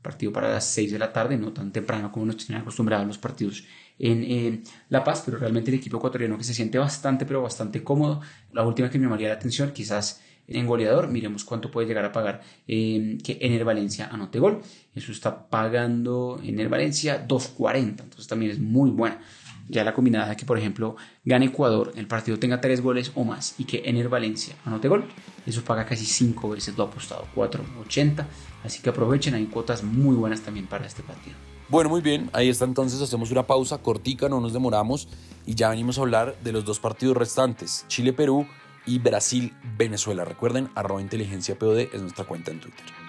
Partido 0.00 0.32
para 0.32 0.50
las 0.50 0.66
6 0.66 0.92
de 0.92 0.98
la 0.98 1.12
tarde, 1.12 1.36
no 1.36 1.52
tan 1.52 1.72
temprano 1.72 2.12
como 2.12 2.26
nos 2.26 2.36
tienen 2.36 2.62
acostumbrados 2.62 3.06
los 3.06 3.18
partidos 3.18 3.64
en 3.98 4.62
La 4.90 5.02
Paz, 5.02 5.22
pero 5.24 5.38
realmente 5.38 5.70
el 5.70 5.78
equipo 5.78 5.96
ecuatoriano 5.96 6.36
que 6.38 6.44
se 6.44 6.54
siente 6.54 6.78
bastante, 6.78 7.24
pero 7.26 7.42
bastante 7.42 7.82
cómodo. 7.82 8.20
La 8.52 8.62
última 8.62 8.90
que 8.90 8.98
me 8.98 9.04
llamaría 9.04 9.28
la 9.28 9.34
atención, 9.34 9.72
quizás 9.72 10.20
en 10.48 10.66
goleador. 10.66 11.08
Miremos 11.08 11.44
cuánto 11.44 11.70
puede 11.70 11.86
llegar 11.86 12.04
a 12.04 12.12
pagar 12.12 12.42
eh, 12.66 13.18
que 13.22 13.38
Ener 13.40 13.64
Valencia 13.64 14.08
anote 14.10 14.38
gol. 14.38 14.62
Eso 14.94 15.12
está 15.12 15.48
pagando 15.48 16.40
Ener 16.42 16.68
Valencia 16.68 17.26
2.40. 17.26 18.00
Entonces 18.00 18.26
también 18.26 18.52
es 18.52 18.58
muy 18.58 18.90
buena. 18.90 19.20
Ya 19.68 19.84
la 19.84 19.94
combinada 19.94 20.28
de 20.28 20.36
que, 20.36 20.44
por 20.44 20.58
ejemplo, 20.58 20.96
gane 21.24 21.46
Ecuador, 21.46 21.92
el 21.96 22.06
partido 22.06 22.38
tenga 22.38 22.60
tres 22.60 22.80
goles 22.80 23.12
o 23.14 23.24
más 23.24 23.54
y 23.58 23.64
que 23.64 23.82
Ener 23.86 24.08
Valencia 24.08 24.56
anote 24.64 24.88
gol, 24.88 25.04
eso 25.46 25.62
paga 25.62 25.86
casi 25.86 26.04
cinco 26.04 26.50
veces 26.50 26.76
lo 26.76 26.84
apostado, 26.84 27.26
4.80. 27.34 28.26
Así 28.62 28.82
que 28.82 28.90
aprovechen, 28.90 29.34
hay 29.34 29.46
cuotas 29.46 29.82
muy 29.82 30.14
buenas 30.16 30.42
también 30.42 30.66
para 30.66 30.86
este 30.86 31.02
partido. 31.02 31.36
Bueno, 31.68 31.88
muy 31.88 32.02
bien, 32.02 32.28
ahí 32.32 32.50
está 32.50 32.66
entonces, 32.66 33.00
hacemos 33.00 33.30
una 33.30 33.46
pausa 33.46 33.78
cortica, 33.78 34.28
no 34.28 34.40
nos 34.40 34.52
demoramos 34.52 35.08
y 35.46 35.54
ya 35.54 35.70
venimos 35.70 35.98
a 35.98 36.02
hablar 36.02 36.36
de 36.42 36.52
los 36.52 36.64
dos 36.64 36.78
partidos 36.78 37.16
restantes, 37.16 37.86
Chile-Perú 37.88 38.46
y 38.86 38.98
Brasil-Venezuela. 38.98 40.24
Recuerden, 40.24 40.68
arroba 40.74 41.00
inteligencia 41.00 41.58
POD 41.58 41.88
es 41.92 42.02
nuestra 42.02 42.24
cuenta 42.24 42.50
en 42.50 42.60
Twitter. 42.60 43.03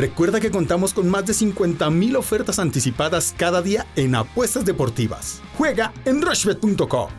Recuerda 0.00 0.40
que 0.40 0.50
contamos 0.50 0.94
con 0.94 1.10
más 1.10 1.26
de 1.26 1.34
50.000 1.34 2.16
ofertas 2.16 2.58
anticipadas 2.58 3.34
cada 3.36 3.60
día 3.60 3.86
en 3.96 4.14
apuestas 4.14 4.64
deportivas. 4.64 5.42
Juega 5.58 5.92
en 6.06 6.22
rushbet.com. 6.22 7.10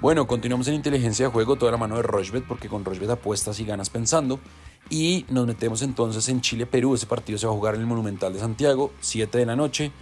Bueno, 0.00 0.26
continuamos 0.26 0.66
en 0.66 0.74
inteligencia 0.74 1.26
de 1.26 1.30
juego, 1.30 1.54
toda 1.54 1.70
la 1.70 1.78
mano 1.78 1.94
de 1.94 2.02
Rochbet, 2.02 2.48
porque 2.48 2.68
con 2.68 2.84
Rochbet 2.84 3.10
apuestas 3.10 3.60
y 3.60 3.64
ganas 3.64 3.90
pensando. 3.90 4.40
Y 4.88 5.24
nos 5.28 5.46
metemos 5.46 5.82
entonces 5.82 6.28
en 6.28 6.40
Chile-Perú. 6.40 6.96
Ese 6.96 7.06
partido 7.06 7.38
se 7.38 7.46
va 7.46 7.52
a 7.52 7.54
jugar 7.54 7.76
en 7.76 7.82
el 7.82 7.86
Monumental 7.86 8.32
de 8.32 8.40
Santiago, 8.40 8.90
7 8.98 9.38
de 9.38 9.46
la 9.46 9.54
noche. 9.54 9.92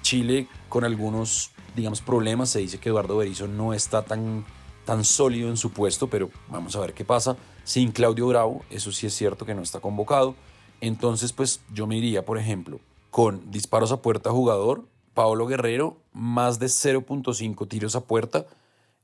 Chile 0.00 0.46
con 0.68 0.84
algunos, 0.84 1.50
digamos, 1.74 2.02
problemas. 2.02 2.50
Se 2.50 2.60
dice 2.60 2.78
que 2.78 2.90
Eduardo 2.90 3.16
Berizzo 3.16 3.48
no 3.48 3.74
está 3.74 4.04
tan, 4.04 4.44
tan 4.84 5.02
sólido 5.02 5.48
en 5.48 5.56
su 5.56 5.72
puesto, 5.72 6.06
pero 6.06 6.30
vamos 6.48 6.76
a 6.76 6.80
ver 6.80 6.94
qué 6.94 7.04
pasa. 7.04 7.36
Sin 7.68 7.92
Claudio 7.92 8.26
Bravo, 8.26 8.64
eso 8.70 8.92
sí 8.92 9.06
es 9.06 9.14
cierto 9.14 9.44
que 9.44 9.54
no 9.54 9.60
está 9.60 9.80
convocado. 9.80 10.34
Entonces, 10.80 11.34
pues 11.34 11.60
yo 11.70 11.86
me 11.86 11.98
iría, 11.98 12.24
por 12.24 12.38
ejemplo, 12.38 12.80
con 13.10 13.50
disparos 13.50 13.92
a 13.92 14.00
puerta 14.00 14.30
jugador, 14.30 14.86
Paolo 15.12 15.46
Guerrero, 15.46 15.98
más 16.14 16.58
de 16.58 16.66
0.5 16.66 17.68
tiros 17.68 17.94
a 17.94 18.00
puerta, 18.00 18.46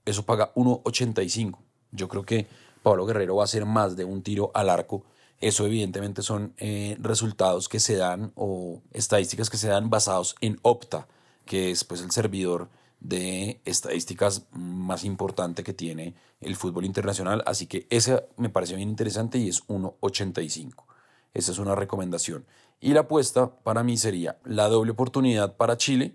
eso 0.06 0.22
paga 0.22 0.54
1.85. 0.54 1.58
Yo 1.92 2.08
creo 2.08 2.24
que 2.24 2.46
Pablo 2.82 3.04
Guerrero 3.04 3.36
va 3.36 3.42
a 3.42 3.44
hacer 3.44 3.66
más 3.66 3.96
de 3.96 4.06
un 4.06 4.22
tiro 4.22 4.50
al 4.54 4.70
arco 4.70 5.04
eso 5.40 5.66
evidentemente 5.66 6.22
son 6.22 6.54
eh, 6.56 6.96
resultados 7.00 7.68
que 7.68 7.78
se 7.78 7.96
dan 7.96 8.32
o 8.34 8.80
estadísticas 8.92 9.50
que 9.50 9.58
se 9.58 9.68
dan 9.68 9.90
basados 9.90 10.36
en 10.40 10.58
Opta, 10.62 11.06
que 11.44 11.70
es 11.70 11.84
pues 11.84 12.00
el 12.00 12.12
servidor 12.12 12.70
de 13.00 13.60
estadísticas 13.66 14.46
más 14.84 15.04
importante 15.04 15.64
que 15.64 15.72
tiene 15.72 16.14
el 16.40 16.56
fútbol 16.56 16.84
internacional. 16.84 17.42
Así 17.46 17.66
que 17.66 17.86
esa 17.90 18.24
me 18.36 18.48
parece 18.48 18.76
bien 18.76 18.88
interesante 18.88 19.38
y 19.38 19.48
es 19.48 19.66
1.85. 19.66 20.84
Esa 21.32 21.52
es 21.52 21.58
una 21.58 21.74
recomendación. 21.74 22.44
Y 22.80 22.92
la 22.92 23.00
apuesta 23.00 23.50
para 23.62 23.82
mí 23.82 23.96
sería 23.96 24.38
la 24.44 24.68
doble 24.68 24.92
oportunidad 24.92 25.56
para 25.56 25.76
Chile 25.76 26.14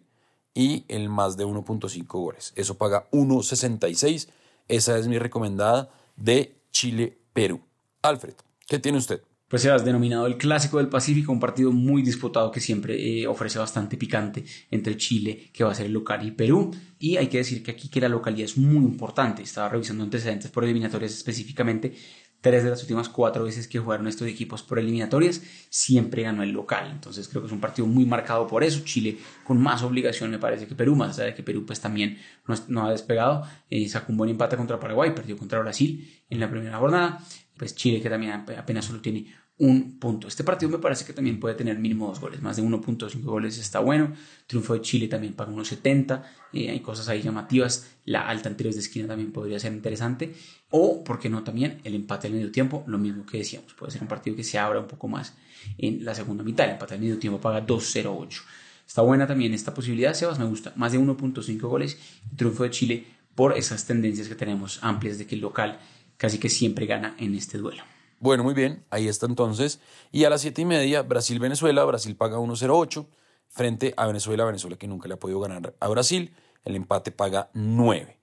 y 0.53 0.85
el 0.87 1.09
más 1.09 1.35
de 1.37 1.45
1.5 1.45 2.05
goles. 2.07 2.53
Eso 2.55 2.77
paga 2.77 3.09
1.66. 3.11 4.29
Esa 4.67 4.97
es 4.97 5.07
mi 5.07 5.17
recomendada 5.17 5.89
de 6.15 6.55
Chile-Perú. 6.71 7.61
Alfred. 8.01 8.35
¿Qué 8.67 8.79
tiene 8.79 8.97
usted? 8.97 9.21
Pues 9.49 9.63
se 9.63 9.71
has 9.71 9.83
denominado 9.83 10.27
el 10.27 10.37
Clásico 10.37 10.77
del 10.77 10.89
Pacífico, 10.89 11.31
un 11.31 11.39
partido 11.39 11.71
muy 11.71 12.03
disputado 12.03 12.51
que 12.51 12.59
siempre 12.59 12.95
eh, 12.95 13.25
ofrece 13.25 13.57
bastante 13.57 13.97
picante 13.97 14.45
entre 14.69 14.95
Chile, 14.95 15.49
que 15.51 15.63
va 15.63 15.71
a 15.71 15.75
ser 15.75 15.87
el 15.87 15.93
local, 15.93 16.23
y 16.23 16.29
Perú. 16.29 16.69
Y 16.99 17.17
hay 17.17 17.27
que 17.27 17.39
decir 17.39 17.63
que 17.63 17.71
aquí 17.71 17.89
que 17.89 17.99
la 17.99 18.09
localidad 18.09 18.45
es 18.45 18.57
muy 18.59 18.85
importante. 18.85 19.41
Estaba 19.41 19.69
revisando 19.69 20.03
antecedentes 20.03 20.51
por 20.51 20.63
eliminatorias 20.63 21.13
específicamente. 21.13 21.95
Tres 22.41 22.63
de 22.63 22.69
las 22.69 22.81
últimas 22.83 23.09
cuatro 23.09 23.43
veces 23.43 23.67
que 23.67 23.79
jugaron 23.79 24.07
estos 24.07 24.27
equipos 24.27 24.61
por 24.61 24.79
eliminatorias, 24.79 25.41
siempre 25.69 26.21
ganó 26.21 26.43
el 26.43 26.51
local. 26.51 26.89
Entonces 26.91 27.27
creo 27.27 27.41
que 27.41 27.47
es 27.47 27.51
un 27.51 27.59
partido 27.59 27.87
muy 27.87 28.05
marcado 28.05 28.45
por 28.45 28.63
eso. 28.63 28.81
Chile 28.85 29.17
con 29.43 29.59
más 29.59 29.81
obligación 29.81 30.29
me 30.29 30.37
parece 30.37 30.67
que 30.67 30.75
Perú, 30.75 30.95
más 30.95 31.17
allá 31.17 31.29
de 31.29 31.33
que 31.33 31.43
Perú 31.43 31.65
pues 31.65 31.81
también 31.81 32.19
no, 32.67 32.85
ha 32.85 32.91
despegado. 32.91 33.43
Eh, 33.69 33.89
sacó 33.89 34.11
un 34.11 34.19
buen 34.19 34.29
empate 34.29 34.55
contra 34.55 34.79
Paraguay, 34.79 35.11
perdió 35.13 35.35
contra 35.35 35.59
Brasil 35.59 36.07
en 36.29 36.39
la 36.39 36.49
primera 36.49 36.77
jornada 36.77 37.19
pues 37.59 37.75
Chile 37.75 38.01
que 38.01 38.09
también 38.09 38.31
apenas 38.31 38.85
solo 38.85 39.01
tiene 39.01 39.27
un 39.57 39.99
punto. 39.99 40.29
Este 40.29 40.45
partido 40.45 40.71
me 40.71 40.77
parece 40.77 41.03
que 41.03 41.11
también 41.11 41.37
puede 41.37 41.53
tener 41.53 41.77
mínimo 41.77 42.07
dos 42.07 42.21
goles, 42.21 42.41
más 42.41 42.55
de 42.55 42.63
1.5 42.63 43.21
goles 43.21 43.57
está 43.57 43.79
bueno. 43.79 44.13
Triunfo 44.47 44.73
de 44.73 44.81
Chile 44.81 45.09
también 45.09 45.33
paga 45.33 45.51
1.70, 45.51 46.23
eh, 46.53 46.69
hay 46.69 46.79
cosas 46.79 47.09
ahí 47.09 47.21
llamativas. 47.21 47.91
La 48.05 48.29
alta 48.29 48.47
en 48.47 48.55
de 48.55 48.69
esquina 48.69 49.07
también 49.07 49.33
podría 49.33 49.59
ser 49.59 49.73
interesante. 49.73 50.33
O, 50.69 51.03
¿por 51.03 51.19
qué 51.19 51.29
no 51.29 51.43
también 51.43 51.81
el 51.83 51.93
empate 51.93 52.27
al 52.27 52.33
medio 52.33 52.51
tiempo? 52.51 52.85
Lo 52.87 52.97
mismo 52.97 53.25
que 53.25 53.39
decíamos, 53.39 53.73
puede 53.73 53.91
ser 53.91 54.01
un 54.01 54.07
partido 54.07 54.37
que 54.37 54.45
se 54.45 54.57
abra 54.57 54.79
un 54.79 54.87
poco 54.87 55.09
más 55.09 55.35
en 55.77 56.05
la 56.05 56.15
segunda 56.15 56.43
mitad. 56.43 56.65
El 56.65 56.73
empate 56.73 56.93
al 56.93 57.01
medio 57.01 57.19
tiempo 57.19 57.41
paga 57.41 57.65
2.08. 57.67 58.41
Está 58.87 59.01
buena 59.01 59.27
también 59.27 59.53
esta 59.53 59.73
posibilidad, 59.73 60.13
Sebas, 60.13 60.39
me 60.39 60.45
gusta. 60.45 60.71
Más 60.77 60.93
de 60.93 60.99
1.5 60.99 61.59
goles. 61.59 61.99
Triunfo 62.37 62.63
de 62.63 62.69
Chile 62.69 63.05
por 63.35 63.57
esas 63.57 63.85
tendencias 63.85 64.27
que 64.27 64.35
tenemos 64.35 64.79
amplias 64.81 65.17
de 65.17 65.27
que 65.27 65.35
el 65.35 65.41
local 65.41 65.79
casi 66.19 66.37
que 66.37 66.49
siempre 66.49 66.85
gana 66.85 67.15
en 67.17 67.33
este 67.33 67.57
duelo. 67.57 67.81
Bueno, 68.19 68.43
muy 68.43 68.53
bien, 68.53 68.83
ahí 68.89 69.07
está 69.07 69.25
entonces. 69.25 69.79
Y 70.11 70.25
a 70.25 70.29
las 70.29 70.41
siete 70.41 70.61
y 70.61 70.65
media, 70.65 71.01
Brasil-Venezuela, 71.01 71.85
Brasil 71.85 72.13
paga 72.17 72.37
1.08 72.37 73.07
frente 73.47 73.93
a 73.95 74.05
Venezuela, 74.05 74.43
Venezuela 74.43 74.77
que 74.77 74.87
nunca 74.87 75.07
le 75.07 75.13
ha 75.13 75.19
podido 75.19 75.39
ganar 75.39 75.73
a 75.79 75.87
Brasil, 75.87 76.35
el 76.65 76.75
empate 76.75 77.11
paga 77.11 77.49
9. 77.53 78.17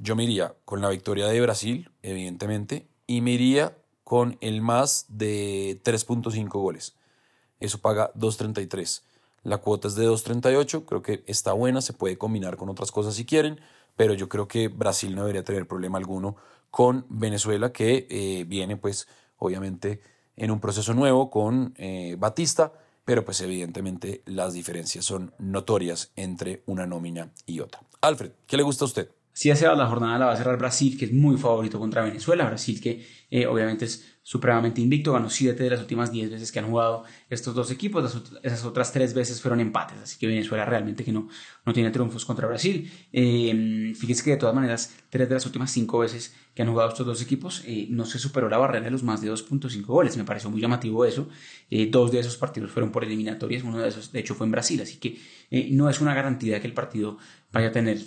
Yo 0.00 0.16
me 0.16 0.24
iría 0.24 0.56
con 0.64 0.80
la 0.80 0.90
victoria 0.90 1.28
de 1.28 1.40
Brasil, 1.40 1.88
evidentemente, 2.02 2.88
y 3.06 3.20
me 3.20 3.30
iría 3.30 3.78
con 4.02 4.36
el 4.40 4.60
más 4.60 5.06
de 5.08 5.80
3.5 5.84 6.48
goles. 6.48 6.96
Eso 7.60 7.78
paga 7.78 8.12
2.33. 8.14 9.02
La 9.44 9.58
cuota 9.58 9.86
es 9.86 9.94
de 9.94 10.08
2.38, 10.08 10.84
creo 10.84 11.02
que 11.02 11.22
está 11.28 11.52
buena, 11.52 11.80
se 11.80 11.92
puede 11.92 12.18
combinar 12.18 12.56
con 12.56 12.68
otras 12.68 12.90
cosas 12.90 13.14
si 13.14 13.24
quieren, 13.24 13.60
pero 13.96 14.14
yo 14.14 14.28
creo 14.28 14.46
que 14.46 14.68
Brasil 14.68 15.14
no 15.14 15.22
debería 15.22 15.44
tener 15.44 15.66
problema 15.66 15.98
alguno 15.98 16.36
con 16.70 17.06
Venezuela, 17.08 17.72
que 17.72 18.06
eh, 18.10 18.44
viene 18.46 18.76
pues 18.76 19.08
obviamente 19.38 20.00
en 20.36 20.50
un 20.50 20.60
proceso 20.60 20.94
nuevo 20.94 21.30
con 21.30 21.74
eh, 21.76 22.16
Batista, 22.18 22.72
pero 23.04 23.24
pues 23.24 23.40
evidentemente 23.40 24.22
las 24.26 24.52
diferencias 24.52 25.04
son 25.04 25.32
notorias 25.38 26.12
entre 26.16 26.62
una 26.66 26.86
nómina 26.86 27.32
y 27.46 27.60
otra. 27.60 27.80
Alfred, 28.02 28.32
¿qué 28.46 28.56
le 28.56 28.62
gusta 28.62 28.84
a 28.84 28.86
usted? 28.86 29.10
Si 29.32 29.50
hace 29.50 29.66
la 29.66 29.86
jornada 29.86 30.18
la 30.18 30.26
va 30.26 30.32
a 30.32 30.36
cerrar 30.36 30.58
Brasil, 30.58 30.96
que 30.98 31.06
es 31.06 31.12
muy 31.12 31.36
favorito 31.36 31.78
contra 31.78 32.02
Venezuela. 32.02 32.46
Brasil 32.46 32.80
que 32.80 33.06
eh, 33.30 33.46
obviamente 33.46 33.84
es 33.84 34.15
supremamente 34.26 34.80
invicto, 34.80 35.12
ganó 35.12 35.30
7 35.30 35.62
de 35.62 35.70
las 35.70 35.78
últimas 35.78 36.10
10 36.10 36.32
veces 36.32 36.50
que 36.50 36.58
han 36.58 36.66
jugado 36.66 37.04
estos 37.30 37.54
dos 37.54 37.70
equipos, 37.70 38.20
esas 38.42 38.64
otras 38.64 38.90
3 38.90 39.14
veces 39.14 39.40
fueron 39.40 39.60
empates, 39.60 39.98
así 40.02 40.18
que 40.18 40.26
Venezuela 40.26 40.64
realmente 40.64 41.04
que 41.04 41.12
no, 41.12 41.28
no 41.64 41.72
tiene 41.72 41.92
triunfos 41.92 42.24
contra 42.24 42.48
Brasil. 42.48 42.90
Eh, 43.12 43.92
fíjese 43.96 44.24
que 44.24 44.30
de 44.30 44.36
todas 44.36 44.52
maneras, 44.52 44.96
3 45.10 45.28
de 45.28 45.34
las 45.36 45.46
últimas 45.46 45.70
5 45.70 46.00
veces 46.00 46.34
que 46.56 46.62
han 46.62 46.68
jugado 46.68 46.88
estos 46.88 47.06
dos 47.06 47.22
equipos 47.22 47.62
eh, 47.66 47.86
no 47.88 48.04
se 48.04 48.18
superó 48.18 48.48
la 48.48 48.58
barrera 48.58 48.86
de 48.86 48.90
los 48.90 49.04
más 49.04 49.20
de 49.20 49.30
2.5 49.30 49.82
goles, 49.84 50.16
me 50.16 50.24
pareció 50.24 50.50
muy 50.50 50.60
llamativo 50.60 51.04
eso. 51.04 51.28
Eh, 51.70 51.86
dos 51.88 52.10
de 52.10 52.18
esos 52.18 52.36
partidos 52.36 52.72
fueron 52.72 52.90
por 52.90 53.04
eliminatorias, 53.04 53.62
uno 53.62 53.78
de 53.78 53.88
esos 53.90 54.10
de 54.10 54.18
hecho 54.18 54.34
fue 54.34 54.46
en 54.46 54.50
Brasil, 54.50 54.80
así 54.82 54.96
que 54.96 55.20
no 55.70 55.88
es 55.88 56.00
una 56.00 56.14
garantía 56.14 56.60
que 56.60 56.66
el 56.66 56.74
partido 56.74 57.18
vaya 57.56 57.68
a 57.68 57.72
tener 57.72 57.98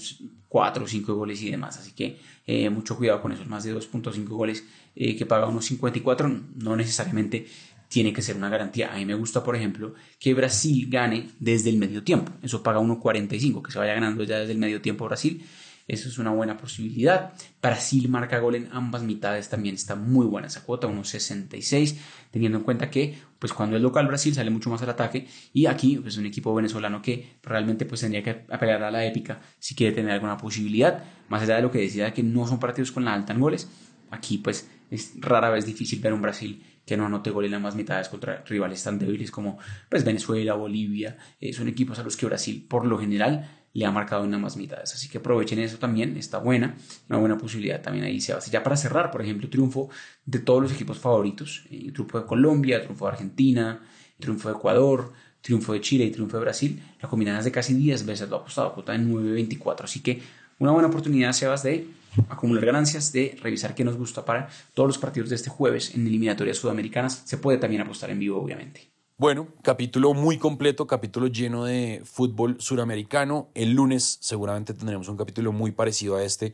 4 0.47 0.83
o 0.83 0.87
5 0.87 1.15
goles 1.15 1.41
y 1.41 1.49
demás. 1.49 1.77
Así 1.79 1.91
que 1.93 2.17
eh, 2.45 2.69
mucho 2.69 2.95
cuidado 2.95 3.21
con 3.21 3.31
esos 3.31 3.47
más 3.47 3.63
de 3.63 3.75
2.5 3.75 4.27
goles 4.27 4.63
eh, 4.95 5.15
que 5.15 5.25
paga 5.25 5.47
unos 5.47 5.65
54. 5.65 6.41
No 6.55 6.75
necesariamente 6.75 7.47
tiene 7.87 8.13
que 8.13 8.21
ser 8.21 8.35
una 8.35 8.49
garantía. 8.49 8.93
A 8.93 8.97
mí 8.97 9.05
me 9.05 9.15
gusta, 9.15 9.43
por 9.43 9.55
ejemplo, 9.55 9.95
que 10.19 10.35
Brasil 10.35 10.87
gane 10.89 11.29
desde 11.39 11.71
el 11.71 11.77
medio 11.77 12.03
tiempo. 12.03 12.31
Eso 12.43 12.61
paga 12.61 12.79
1.45, 12.79 13.63
que 13.63 13.71
se 13.71 13.79
vaya 13.79 13.95
ganando 13.95 14.23
ya 14.23 14.37
desde 14.37 14.51
el 14.51 14.59
medio 14.59 14.81
tiempo 14.81 15.05
Brasil. 15.05 15.43
Eso 15.89 16.07
es 16.07 16.19
una 16.19 16.29
buena 16.29 16.55
posibilidad. 16.55 17.33
Brasil 17.63 18.07
marca 18.09 18.37
gol 18.37 18.53
en 18.53 18.69
ambas 18.71 19.01
mitades 19.01 19.49
también 19.49 19.73
está 19.73 19.95
muy 19.95 20.27
buena 20.27 20.47
esa 20.47 20.63
cuota, 20.63 20.87
1.66, 20.87 21.97
teniendo 22.29 22.59
en 22.59 22.63
cuenta 22.63 22.91
que 22.91 23.17
pues 23.39 23.53
cuando 23.53 23.75
es 23.75 23.81
local 23.81 24.05
Brasil 24.05 24.35
sale 24.35 24.51
mucho 24.51 24.69
más 24.69 24.83
al 24.83 24.91
ataque 24.91 25.27
y 25.51 25.65
aquí 25.65 25.97
pues 25.97 26.15
un 26.17 26.27
equipo 26.27 26.53
venezolano 26.53 27.01
que 27.01 27.37
realmente 27.41 27.87
pues 27.87 28.01
tendría 28.01 28.21
que 28.21 28.45
apelar 28.51 28.83
a 28.83 28.91
la 28.91 29.03
épica 29.03 29.41
si 29.57 29.73
quiere 29.73 29.95
tener 29.95 30.11
alguna 30.11 30.37
posibilidad, 30.37 31.03
más 31.27 31.41
allá 31.41 31.55
de 31.55 31.63
lo 31.63 31.71
que 31.71 31.79
decía 31.79 32.13
que 32.13 32.21
no 32.21 32.47
son 32.47 32.59
partidos 32.59 32.91
con 32.91 33.03
la 33.03 33.15
alta 33.15 33.33
en 33.33 33.39
goles, 33.39 33.67
aquí 34.11 34.37
pues 34.37 34.69
es 34.91 35.13
rara 35.17 35.49
vez 35.49 35.65
difícil 35.65 35.99
ver 36.01 36.13
un 36.13 36.21
Brasil 36.21 36.63
que 36.89 36.97
no 36.97 37.05
anote 37.05 37.29
gol 37.29 37.45
en 37.45 37.53
ambas 37.53 37.75
mitades 37.75 38.09
contra 38.09 38.43
rivales 38.47 38.83
tan 38.83 38.97
débiles 38.97 39.29
como 39.29 39.59
pues 39.89 40.03
Venezuela, 40.03 40.55
Bolivia, 40.55 41.17
eh, 41.39 41.53
son 41.53 41.67
equipos 41.67 41.99
a 41.99 42.03
los 42.03 42.17
que 42.17 42.25
Brasil 42.25 42.65
por 42.67 42.83
lo 42.83 42.97
general 42.97 43.47
le 43.73 43.85
ha 43.85 43.91
marcado 43.91 44.25
en 44.25 44.33
ambas 44.33 44.57
mitades. 44.57 44.95
Así 44.95 45.07
que 45.07 45.19
aprovechen 45.19 45.59
eso 45.59 45.77
también, 45.77 46.17
está 46.17 46.39
buena, 46.39 46.75
una 47.07 47.19
buena 47.19 47.37
posibilidad 47.37 47.79
también 47.79 48.05
ahí 48.05 48.19
se 48.19 48.33
hace. 48.33 48.49
Ya 48.49 48.63
para 48.63 48.75
cerrar, 48.75 49.11
por 49.11 49.21
ejemplo, 49.21 49.47
triunfo 49.51 49.91
de 50.25 50.39
todos 50.39 50.63
los 50.63 50.71
equipos 50.71 50.97
favoritos, 50.97 51.63
eh, 51.69 51.91
triunfo 51.91 52.21
de 52.21 52.25
Colombia, 52.25 52.81
triunfo 52.81 53.05
de 53.05 53.11
Argentina, 53.11 53.81
triunfo 54.19 54.49
de 54.49 54.55
Ecuador, 54.55 55.13
triunfo 55.41 55.73
de 55.73 55.81
Chile 55.81 56.05
y 56.05 56.11
triunfo 56.11 56.37
de 56.37 56.41
Brasil, 56.41 56.81
la 56.99 57.07
combinada 57.07 57.37
es 57.37 57.45
de 57.45 57.51
casi 57.51 57.75
10 57.75 58.03
veces 58.07 58.27
lo 58.29 58.37
apostado, 58.37 58.73
cuota 58.73 58.93
de 58.93 58.99
9.24. 58.99 59.83
Así 59.83 60.01
que 60.01 60.23
una 60.59 60.71
buena 60.71 60.89
oportunidad, 60.89 61.33
Sebas, 61.33 61.63
de 61.63 61.87
acumular 62.27 62.65
ganancias, 62.65 63.11
de 63.11 63.37
revisar 63.41 63.75
qué 63.75 63.83
nos 63.83 63.97
gusta 63.97 64.25
para 64.25 64.49
todos 64.73 64.87
los 64.87 64.97
partidos 64.97 65.29
de 65.29 65.35
este 65.35 65.49
jueves 65.49 65.95
en 65.95 66.05
eliminatorias 66.05 66.57
sudamericanas. 66.57 67.23
Se 67.25 67.37
puede 67.37 67.57
también 67.57 67.81
apostar 67.81 68.09
en 68.09 68.19
vivo, 68.19 68.41
obviamente. 68.41 68.89
Bueno, 69.17 69.47
capítulo 69.63 70.13
muy 70.13 70.37
completo, 70.37 70.87
capítulo 70.87 71.27
lleno 71.27 71.65
de 71.65 72.01
fútbol 72.05 72.55
suramericano. 72.59 73.49
El 73.53 73.73
lunes 73.73 74.17
seguramente 74.21 74.73
tendremos 74.73 75.09
un 75.09 75.17
capítulo 75.17 75.51
muy 75.51 75.71
parecido 75.71 76.15
a 76.15 76.23
este 76.23 76.53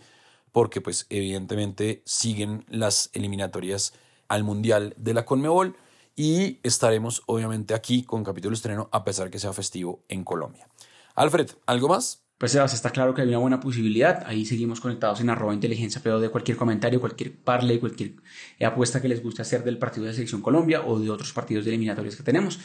porque 0.51 0.81
pues 0.81 1.05
evidentemente 1.09 2.01
siguen 2.05 2.65
las 2.69 3.09
eliminatorias 3.13 3.93
al 4.29 4.43
Mundial 4.43 4.95
de 4.97 5.13
la 5.13 5.25
Conmebol 5.25 5.75
y 6.15 6.59
estaremos 6.63 7.23
obviamente 7.25 7.73
aquí 7.73 8.03
con 8.03 8.23
capítulo 8.23 8.55
estreno 8.55 8.89
a 8.91 9.03
pesar 9.03 9.29
que 9.29 9.37
sea 9.37 9.53
festivo 9.53 10.03
en 10.07 10.23
Colombia. 10.23 10.67
Alfred, 11.13 11.51
¿algo 11.67 11.89
más? 11.89 12.24
Pues 12.37 12.51
Sebas, 12.51 12.73
está 12.73 12.89
claro 12.89 13.13
que 13.13 13.21
hay 13.21 13.29
una 13.29 13.37
buena 13.37 13.59
posibilidad. 13.61 14.23
Ahí 14.25 14.45
seguimos 14.45 14.81
conectados 14.81 15.21
en 15.21 15.29
arroba 15.29 15.53
inteligencia 15.53 16.01
pero 16.03 16.19
de 16.19 16.29
cualquier 16.29 16.57
comentario, 16.57 16.99
cualquier 16.99 17.33
parle, 17.33 17.79
cualquier 17.79 18.15
apuesta 18.61 19.01
que 19.01 19.07
les 19.07 19.23
guste 19.23 19.41
hacer 19.41 19.63
del 19.63 19.77
partido 19.77 20.05
de 20.05 20.13
Selección 20.13 20.41
Colombia 20.41 20.81
o 20.85 20.99
de 20.99 21.09
otros 21.09 21.31
partidos 21.31 21.63
de 21.63 21.71
eliminatorios 21.71 22.15
que 22.17 22.23
tenemos. 22.23 22.59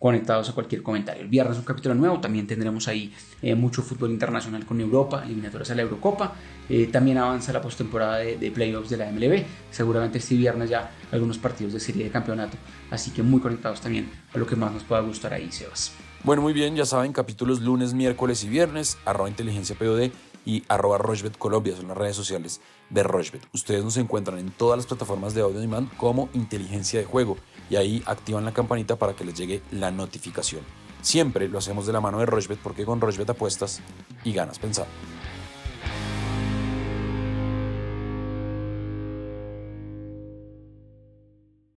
Conectados 0.00 0.50
a 0.50 0.52
cualquier 0.52 0.82
comentario. 0.82 1.22
El 1.22 1.28
viernes 1.28 1.56
un 1.56 1.64
capítulo 1.64 1.94
nuevo. 1.94 2.20
También 2.20 2.46
tendremos 2.48 2.88
ahí 2.88 3.14
eh, 3.40 3.54
mucho 3.54 3.82
fútbol 3.82 4.10
internacional 4.10 4.66
con 4.66 4.80
Europa, 4.80 5.22
eliminatorias 5.24 5.70
a 5.70 5.76
la 5.76 5.82
Eurocopa. 5.82 6.34
Eh, 6.68 6.88
también 6.88 7.16
avanza 7.16 7.52
la 7.52 7.62
postemporada 7.62 8.16
de, 8.16 8.36
de 8.36 8.50
playoffs 8.50 8.90
de 8.90 8.96
la 8.96 9.10
MLB. 9.10 9.44
Seguramente 9.70 10.18
este 10.18 10.34
viernes 10.34 10.68
ya 10.68 10.90
algunos 11.12 11.38
partidos 11.38 11.72
de 11.72 11.80
serie 11.80 12.04
de 12.04 12.10
campeonato. 12.10 12.56
Así 12.90 13.12
que 13.12 13.22
muy 13.22 13.40
conectados 13.40 13.80
también 13.80 14.10
a 14.34 14.38
lo 14.38 14.46
que 14.46 14.56
más 14.56 14.72
nos 14.72 14.82
pueda 14.82 15.00
gustar 15.02 15.32
ahí, 15.32 15.50
Sebas. 15.52 15.92
Bueno, 16.24 16.40
muy 16.40 16.54
bien, 16.54 16.74
ya 16.74 16.86
saben, 16.86 17.12
capítulos 17.12 17.60
lunes, 17.60 17.92
miércoles 17.92 18.44
y 18.44 18.48
viernes, 18.48 18.96
arroba 19.04 19.28
inteligencia 19.28 19.76
POD 19.76 20.10
y 20.46 20.64
arroba 20.68 20.96
Rochbet 20.96 21.36
Colombia, 21.36 21.76
son 21.76 21.88
las 21.88 21.98
redes 21.98 22.16
sociales 22.16 22.62
de 22.88 23.02
Rochbet. 23.02 23.46
Ustedes 23.52 23.84
nos 23.84 23.98
encuentran 23.98 24.38
en 24.38 24.50
todas 24.50 24.78
las 24.78 24.86
plataformas 24.86 25.34
de 25.34 25.42
audio 25.42 25.60
demand 25.60 25.94
como 25.98 26.30
inteligencia 26.32 26.98
de 26.98 27.04
juego 27.04 27.36
y 27.68 27.76
ahí 27.76 28.02
activan 28.06 28.46
la 28.46 28.54
campanita 28.54 28.96
para 28.96 29.14
que 29.14 29.26
les 29.26 29.34
llegue 29.34 29.60
la 29.70 29.90
notificación. 29.90 30.62
Siempre 31.02 31.46
lo 31.46 31.58
hacemos 31.58 31.86
de 31.86 31.92
la 31.92 32.00
mano 32.00 32.20
de 32.20 32.24
Rochbet 32.24 32.58
porque 32.62 32.86
con 32.86 33.02
Rochbet 33.02 33.28
apuestas 33.28 33.82
y 34.24 34.32
ganas 34.32 34.58
pensando. 34.58 34.90